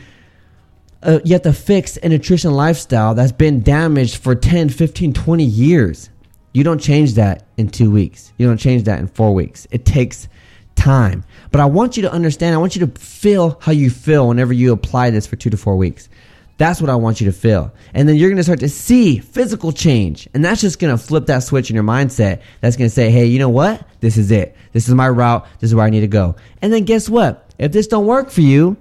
uh, 1.04 1.20
you 1.24 1.34
have 1.34 1.42
to 1.42 1.52
fix 1.52 1.96
a 1.98 2.08
nutrition 2.08 2.52
lifestyle 2.52 3.14
that's 3.14 3.30
been 3.30 3.62
damaged 3.62 4.16
for 4.16 4.34
10 4.34 4.68
15 4.70 5.12
20 5.12 5.44
years 5.44 6.10
you 6.52 6.64
don't 6.64 6.80
change 6.80 7.14
that 7.14 7.46
in 7.56 7.68
two 7.68 7.88
weeks 7.88 8.32
you 8.36 8.48
don't 8.48 8.58
change 8.58 8.82
that 8.82 8.98
in 8.98 9.06
four 9.06 9.32
weeks 9.32 9.68
it 9.70 9.84
takes 9.84 10.26
time 10.74 11.22
but 11.54 11.60
i 11.60 11.64
want 11.64 11.96
you 11.96 12.02
to 12.02 12.10
understand 12.10 12.52
i 12.52 12.58
want 12.58 12.74
you 12.74 12.84
to 12.84 13.00
feel 13.00 13.56
how 13.60 13.70
you 13.70 13.88
feel 13.88 14.26
whenever 14.26 14.52
you 14.52 14.72
apply 14.72 15.10
this 15.10 15.24
for 15.24 15.36
two 15.36 15.50
to 15.50 15.56
four 15.56 15.76
weeks 15.76 16.08
that's 16.56 16.80
what 16.80 16.88
I 16.88 16.94
want 16.94 17.20
you 17.20 17.26
to 17.26 17.32
feel. 17.32 17.72
And 17.94 18.08
then 18.08 18.16
you're 18.16 18.30
going 18.30 18.36
to 18.36 18.44
start 18.44 18.60
to 18.60 18.68
see 18.68 19.18
physical 19.18 19.72
change. 19.72 20.28
And 20.34 20.44
that's 20.44 20.60
just 20.60 20.78
going 20.78 20.96
to 20.96 21.02
flip 21.02 21.26
that 21.26 21.42
switch 21.42 21.68
in 21.68 21.74
your 21.74 21.84
mindset. 21.84 22.42
That's 22.60 22.76
going 22.76 22.88
to 22.88 22.94
say, 22.94 23.10
hey, 23.10 23.26
you 23.26 23.40
know 23.40 23.48
what? 23.48 23.84
This 24.00 24.16
is 24.16 24.30
it. 24.30 24.56
This 24.72 24.88
is 24.88 24.94
my 24.94 25.08
route. 25.08 25.46
This 25.58 25.70
is 25.70 25.74
where 25.74 25.84
I 25.84 25.90
need 25.90 26.00
to 26.00 26.06
go. 26.06 26.36
And 26.62 26.72
then 26.72 26.84
guess 26.84 27.08
what? 27.08 27.50
If 27.58 27.72
this 27.72 27.88
don't 27.88 28.06
work 28.06 28.30
for 28.30 28.42
you, 28.42 28.76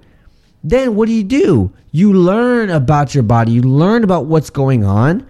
then 0.62 0.94
what 0.94 1.06
do 1.06 1.12
you 1.12 1.24
do? 1.24 1.72
You 1.90 2.12
learn 2.12 2.70
about 2.70 3.14
your 3.14 3.24
body. 3.24 3.52
You 3.52 3.62
learn 3.62 4.04
about 4.04 4.26
what's 4.26 4.50
going 4.50 4.84
on 4.84 5.26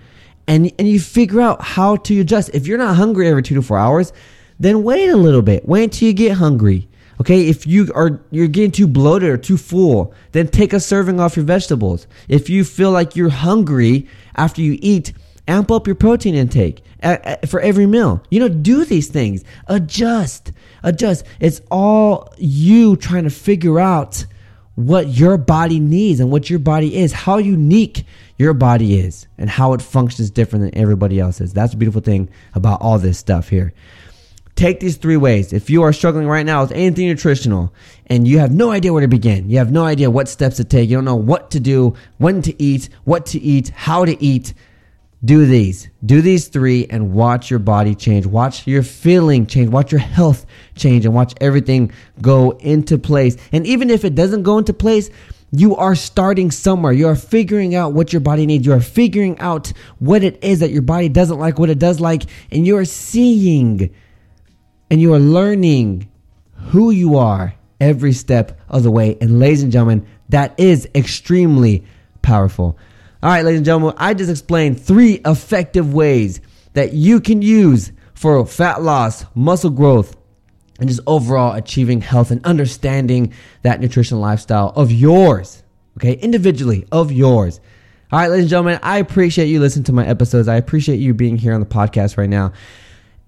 and, 0.46 0.70
and 0.78 0.86
you 0.86 1.00
figure 1.00 1.40
out 1.40 1.62
how 1.62 1.96
to 1.96 2.20
adjust. 2.20 2.50
If 2.52 2.66
you're 2.66 2.78
not 2.78 2.96
hungry 2.96 3.28
every 3.28 3.42
two 3.42 3.54
to 3.54 3.62
four 3.62 3.78
hours, 3.78 4.12
then 4.60 4.82
wait 4.82 5.08
a 5.08 5.16
little 5.16 5.42
bit. 5.42 5.66
Wait 5.66 5.84
until 5.84 6.08
you 6.08 6.14
get 6.14 6.36
hungry. 6.36 6.88
Okay, 7.20 7.48
if 7.48 7.66
you 7.66 7.92
are 7.94 8.20
you're 8.30 8.48
getting 8.48 8.70
too 8.70 8.86
bloated 8.86 9.30
or 9.30 9.36
too 9.36 9.56
full, 9.56 10.14
then 10.32 10.48
take 10.48 10.72
a 10.72 10.80
serving 10.80 11.20
off 11.20 11.36
your 11.36 11.44
vegetables. 11.44 12.06
If 12.28 12.50
you 12.50 12.64
feel 12.64 12.90
like 12.90 13.16
you're 13.16 13.28
hungry 13.28 14.08
after 14.36 14.60
you 14.60 14.78
eat, 14.80 15.12
amp 15.46 15.70
up 15.70 15.86
your 15.86 15.96
protein 15.96 16.34
intake 16.34 16.82
uh, 17.02 17.18
uh, 17.24 17.36
for 17.46 17.60
every 17.60 17.86
meal. 17.86 18.22
You 18.30 18.40
know, 18.40 18.48
do 18.48 18.84
these 18.84 19.08
things. 19.08 19.44
Adjust. 19.66 20.52
Adjust. 20.82 21.24
It's 21.40 21.60
all 21.70 22.32
you 22.38 22.96
trying 22.96 23.24
to 23.24 23.30
figure 23.30 23.78
out 23.78 24.26
what 24.74 25.08
your 25.08 25.36
body 25.36 25.78
needs 25.78 26.18
and 26.18 26.30
what 26.30 26.50
your 26.50 26.58
body 26.58 26.96
is, 26.96 27.12
how 27.12 27.38
unique 27.38 28.04
your 28.38 28.54
body 28.54 28.98
is, 28.98 29.28
and 29.38 29.48
how 29.48 29.72
it 29.72 29.80
functions 29.80 30.30
different 30.30 30.64
than 30.64 30.76
everybody 30.76 31.20
else's. 31.20 31.52
That's 31.52 31.72
the 31.72 31.78
beautiful 31.78 32.00
thing 32.00 32.28
about 32.54 32.80
all 32.80 32.98
this 32.98 33.18
stuff 33.18 33.48
here. 33.48 33.72
Take 34.56 34.78
these 34.78 34.96
three 34.96 35.16
ways. 35.16 35.52
If 35.52 35.68
you 35.68 35.82
are 35.82 35.92
struggling 35.92 36.28
right 36.28 36.46
now 36.46 36.62
with 36.62 36.72
anything 36.72 37.08
nutritional 37.08 37.74
and 38.06 38.28
you 38.28 38.38
have 38.38 38.52
no 38.52 38.70
idea 38.70 38.92
where 38.92 39.02
to 39.02 39.08
begin, 39.08 39.50
you 39.50 39.58
have 39.58 39.72
no 39.72 39.84
idea 39.84 40.10
what 40.10 40.28
steps 40.28 40.56
to 40.56 40.64
take, 40.64 40.88
you 40.88 40.96
don't 40.96 41.04
know 41.04 41.16
what 41.16 41.50
to 41.52 41.60
do, 41.60 41.94
when 42.18 42.40
to 42.42 42.62
eat, 42.62 42.88
what 43.02 43.26
to 43.26 43.40
eat, 43.40 43.70
how 43.70 44.04
to 44.04 44.22
eat, 44.22 44.54
do 45.24 45.46
these. 45.46 45.88
Do 46.04 46.20
these 46.20 46.48
three 46.48 46.86
and 46.88 47.12
watch 47.12 47.50
your 47.50 47.58
body 47.58 47.94
change. 47.94 48.26
Watch 48.26 48.66
your 48.66 48.82
feeling 48.82 49.46
change. 49.46 49.70
Watch 49.70 49.90
your 49.90 50.00
health 50.00 50.46
change 50.76 51.04
and 51.04 51.14
watch 51.14 51.34
everything 51.40 51.90
go 52.20 52.52
into 52.52 52.98
place. 52.98 53.36
And 53.50 53.66
even 53.66 53.90
if 53.90 54.04
it 54.04 54.14
doesn't 54.14 54.42
go 54.42 54.58
into 54.58 54.74
place, 54.74 55.10
you 55.50 55.76
are 55.76 55.94
starting 55.94 56.50
somewhere. 56.50 56.92
You 56.92 57.08
are 57.08 57.16
figuring 57.16 57.74
out 57.74 57.92
what 57.92 58.12
your 58.12 58.20
body 58.20 58.44
needs. 58.44 58.66
You 58.66 58.72
are 58.72 58.80
figuring 58.80 59.38
out 59.38 59.72
what 59.98 60.22
it 60.22 60.42
is 60.44 60.60
that 60.60 60.70
your 60.70 60.82
body 60.82 61.08
doesn't 61.08 61.38
like, 61.38 61.58
what 61.58 61.70
it 61.70 61.78
does 61.78 62.00
like, 62.00 62.24
and 62.50 62.66
you 62.66 62.76
are 62.76 62.84
seeing 62.84 63.90
and 64.94 65.02
you 65.02 65.12
are 65.12 65.18
learning 65.18 66.08
who 66.52 66.92
you 66.92 67.16
are 67.16 67.52
every 67.80 68.12
step 68.12 68.60
of 68.68 68.84
the 68.84 68.92
way. 68.92 69.18
And 69.20 69.40
ladies 69.40 69.64
and 69.64 69.72
gentlemen, 69.72 70.06
that 70.28 70.54
is 70.56 70.88
extremely 70.94 71.84
powerful. 72.22 72.78
All 73.20 73.28
right, 73.28 73.44
ladies 73.44 73.58
and 73.58 73.66
gentlemen, 73.66 73.96
I 73.98 74.14
just 74.14 74.30
explained 74.30 74.80
three 74.80 75.14
effective 75.26 75.92
ways 75.92 76.40
that 76.74 76.92
you 76.92 77.20
can 77.20 77.42
use 77.42 77.90
for 78.14 78.46
fat 78.46 78.82
loss, 78.82 79.24
muscle 79.34 79.70
growth, 79.70 80.16
and 80.78 80.88
just 80.88 81.00
overall 81.08 81.56
achieving 81.56 82.00
health 82.00 82.30
and 82.30 82.46
understanding 82.46 83.34
that 83.62 83.80
nutrition 83.80 84.20
lifestyle 84.20 84.72
of 84.76 84.92
yours. 84.92 85.64
Okay, 85.98 86.12
individually 86.12 86.86
of 86.92 87.10
yours. 87.10 87.58
All 88.12 88.20
right, 88.20 88.28
ladies 88.28 88.44
and 88.44 88.50
gentlemen, 88.50 88.78
I 88.80 88.98
appreciate 88.98 89.46
you 89.46 89.58
listening 89.58 89.86
to 89.86 89.92
my 89.92 90.06
episodes. 90.06 90.46
I 90.46 90.54
appreciate 90.54 91.00
you 91.00 91.14
being 91.14 91.36
here 91.36 91.52
on 91.52 91.58
the 91.58 91.66
podcast 91.66 92.16
right 92.16 92.30
now. 92.30 92.52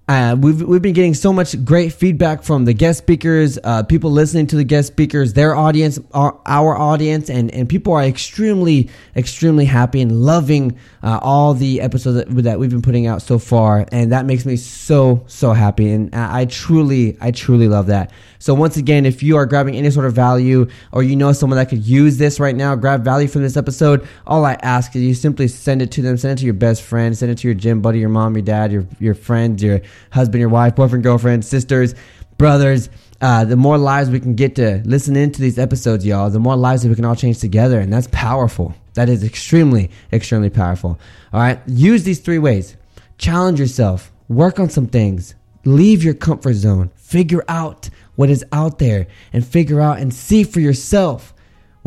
Uh, 0.09 0.37
we've 0.39 0.61
we've 0.61 0.81
been 0.81 0.93
getting 0.93 1.13
so 1.13 1.33
much 1.33 1.65
great 1.65 1.91
feedback 1.91 2.41
from 2.41 2.63
the 2.63 2.71
guest 2.71 2.97
speakers, 2.99 3.59
uh, 3.65 3.83
people 3.83 4.09
listening 4.09 4.47
to 4.47 4.55
the 4.55 4.63
guest 4.63 4.87
speakers, 4.87 5.33
their 5.33 5.53
audience, 5.53 5.99
our, 6.13 6.39
our 6.45 6.77
audience, 6.77 7.29
and 7.29 7.53
and 7.53 7.67
people 7.67 7.91
are 7.91 8.03
extremely 8.03 8.89
extremely 9.17 9.65
happy 9.65 9.99
and 9.99 10.23
loving 10.23 10.79
uh, 11.03 11.19
all 11.21 11.53
the 11.53 11.81
episodes 11.81 12.15
that, 12.15 12.43
that, 12.43 12.57
we've 12.57 12.69
been 12.69 12.81
putting 12.81 13.05
out 13.05 13.21
so 13.21 13.37
far, 13.37 13.85
and 13.91 14.13
that 14.13 14.25
makes 14.25 14.45
me 14.45 14.55
so 14.55 15.25
so 15.27 15.51
happy, 15.51 15.91
and 15.91 16.15
I, 16.15 16.39
I 16.39 16.45
truly 16.45 17.17
I 17.19 17.31
truly 17.31 17.67
love 17.67 17.87
that. 17.87 18.11
So 18.39 18.53
once 18.53 18.77
again, 18.77 19.05
if 19.05 19.21
you 19.23 19.35
are 19.35 19.45
grabbing 19.45 19.75
any 19.75 19.89
sort 19.91 20.05
of 20.05 20.13
value 20.13 20.67
or 20.93 21.03
you 21.03 21.17
know 21.17 21.33
someone 21.33 21.57
that 21.57 21.67
could 21.67 21.85
use 21.85 22.17
this 22.17 22.39
right 22.39 22.55
now, 22.55 22.75
grab 22.75 23.03
value 23.03 23.27
from 23.27 23.41
this 23.41 23.57
episode, 23.57 24.07
all 24.25 24.45
I 24.45 24.53
ask 24.61 24.95
is 24.95 25.01
you 25.01 25.15
simply 25.15 25.49
send 25.49 25.81
it 25.81 25.91
to 25.91 26.01
them, 26.01 26.15
send 26.15 26.37
it 26.37 26.41
to 26.41 26.45
your 26.45 26.53
best 26.53 26.81
friend, 26.81 27.17
send 27.17 27.29
it 27.29 27.39
to 27.39 27.47
your 27.49 27.55
gym 27.55 27.81
buddy, 27.81 27.99
your 27.99 28.07
mom, 28.07 28.35
your 28.35 28.43
dad, 28.43 28.71
your 28.71 28.87
your 28.99 29.13
friends, 29.13 29.61
your 29.61 29.81
husband, 30.11 30.39
your 30.39 30.49
wife, 30.49 30.75
boyfriend, 30.75 31.03
girlfriend, 31.03 31.45
sisters, 31.45 31.95
brothers. 32.37 32.89
Uh, 33.19 33.45
the 33.45 33.55
more 33.55 33.77
lives 33.77 34.09
we 34.09 34.19
can 34.19 34.35
get 34.35 34.55
to 34.55 34.81
listen 34.85 35.15
into 35.15 35.41
these 35.41 35.57
episodes, 35.57 36.05
y'all, 36.05 36.29
the 36.29 36.39
more 36.39 36.55
lives 36.55 36.83
that 36.83 36.89
we 36.89 36.95
can 36.95 37.05
all 37.05 37.15
change 37.15 37.39
together. 37.39 37.79
And 37.79 37.91
that's 37.91 38.07
powerful. 38.11 38.75
That 38.93 39.09
is 39.09 39.23
extremely, 39.23 39.89
extremely 40.13 40.49
powerful. 40.49 40.99
All 41.33 41.39
right. 41.39 41.59
Use 41.67 42.03
these 42.03 42.19
three 42.19 42.39
ways. 42.39 42.75
Challenge 43.17 43.59
yourself. 43.59 44.11
Work 44.27 44.59
on 44.59 44.69
some 44.69 44.87
things. 44.87 45.35
Leave 45.65 46.03
your 46.03 46.13
comfort 46.13 46.53
zone. 46.53 46.91
Figure 46.95 47.43
out 47.47 47.89
what 48.15 48.29
is 48.29 48.43
out 48.51 48.79
there 48.79 49.07
and 49.33 49.45
figure 49.45 49.81
out 49.81 49.99
and 49.99 50.13
see 50.13 50.43
for 50.43 50.59
yourself 50.59 51.33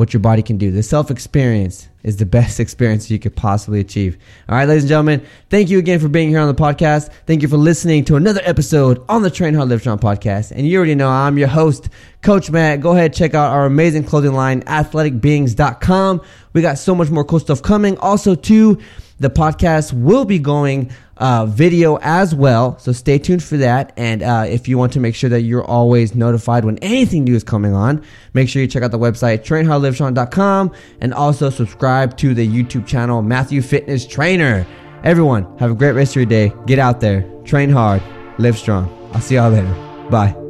what 0.00 0.14
your 0.14 0.20
body 0.20 0.40
can 0.42 0.56
do. 0.56 0.70
The 0.70 0.82
self 0.82 1.10
experience 1.10 1.86
is 2.02 2.16
the 2.16 2.24
best 2.24 2.58
experience 2.64 3.10
you 3.10 3.18
could 3.18 3.36
possibly 3.36 3.80
achieve. 3.80 4.16
All 4.48 4.56
right, 4.56 4.66
ladies 4.66 4.84
and 4.84 4.88
gentlemen, 4.88 5.22
thank 5.50 5.68
you 5.68 5.78
again 5.78 6.00
for 6.00 6.08
being 6.08 6.30
here 6.30 6.40
on 6.40 6.48
the 6.48 6.54
podcast. 6.54 7.12
Thank 7.26 7.42
you 7.42 7.48
for 7.48 7.58
listening 7.58 8.06
to 8.06 8.16
another 8.16 8.40
episode 8.44 9.04
on 9.10 9.22
the 9.22 9.30
Train 9.30 9.52
Hard 9.52 9.68
Live 9.68 9.80
Strong 9.80 9.98
podcast. 9.98 10.52
And 10.52 10.66
you 10.66 10.78
already 10.78 10.94
know 10.94 11.10
I'm 11.10 11.36
your 11.36 11.48
host, 11.48 11.90
Coach 12.22 12.50
Matt. 12.50 12.80
Go 12.80 12.92
ahead, 12.92 13.12
check 13.12 13.34
out 13.34 13.52
our 13.52 13.66
amazing 13.66 14.04
clothing 14.04 14.32
line, 14.32 14.62
athleticbeings.com. 14.62 16.22
We 16.54 16.62
got 16.62 16.78
so 16.78 16.94
much 16.94 17.10
more 17.10 17.24
cool 17.24 17.38
stuff 17.38 17.60
coming. 17.60 17.98
Also, 17.98 18.34
too, 18.34 18.80
the 19.20 19.30
podcast 19.30 19.92
will 19.92 20.24
be 20.24 20.38
going 20.38 20.90
uh, 21.18 21.46
video 21.46 21.98
as 22.00 22.35
well. 22.35 22.78
So 22.78 22.92
stay 22.92 23.18
tuned 23.18 23.44
for 23.44 23.59
that. 23.59 23.92
And 23.96 24.22
uh, 24.22 24.46
if 24.48 24.66
you 24.66 24.78
want 24.78 24.92
to 24.94 25.00
make 25.00 25.14
sure 25.14 25.30
that 25.30 25.42
you're 25.42 25.64
always 25.64 26.14
notified 26.14 26.64
when 26.64 26.78
anything 26.78 27.24
new 27.24 27.35
is 27.35 27.44
coming 27.44 27.74
on, 27.74 28.02
make 28.35 28.48
sure 28.48 28.62
you 28.62 28.68
check 28.68 28.83
out 28.83 28.90
the 28.90 28.98
website 28.98 29.44
trainhardlivestrong.com 29.44 30.72
and 31.00 31.14
also 31.14 31.50
subscribe 31.50 32.16
to 32.16 32.35
the 32.35 32.48
YouTube 32.48 32.87
channel 32.87 33.22
Matthew 33.22 33.62
Fitness 33.62 34.06
Trainer. 34.06 34.66
Everyone, 35.04 35.56
have 35.59 35.70
a 35.70 35.74
great 35.74 35.92
rest 35.92 36.12
of 36.12 36.16
your 36.16 36.26
day. 36.26 36.52
Get 36.66 36.78
out 36.78 37.00
there, 37.00 37.22
train 37.44 37.70
hard, 37.70 38.02
live 38.38 38.59
strong. 38.59 38.88
I'll 39.12 39.20
see 39.20 39.37
y'all 39.37 39.50
later. 39.50 39.72
Bye. 40.11 40.49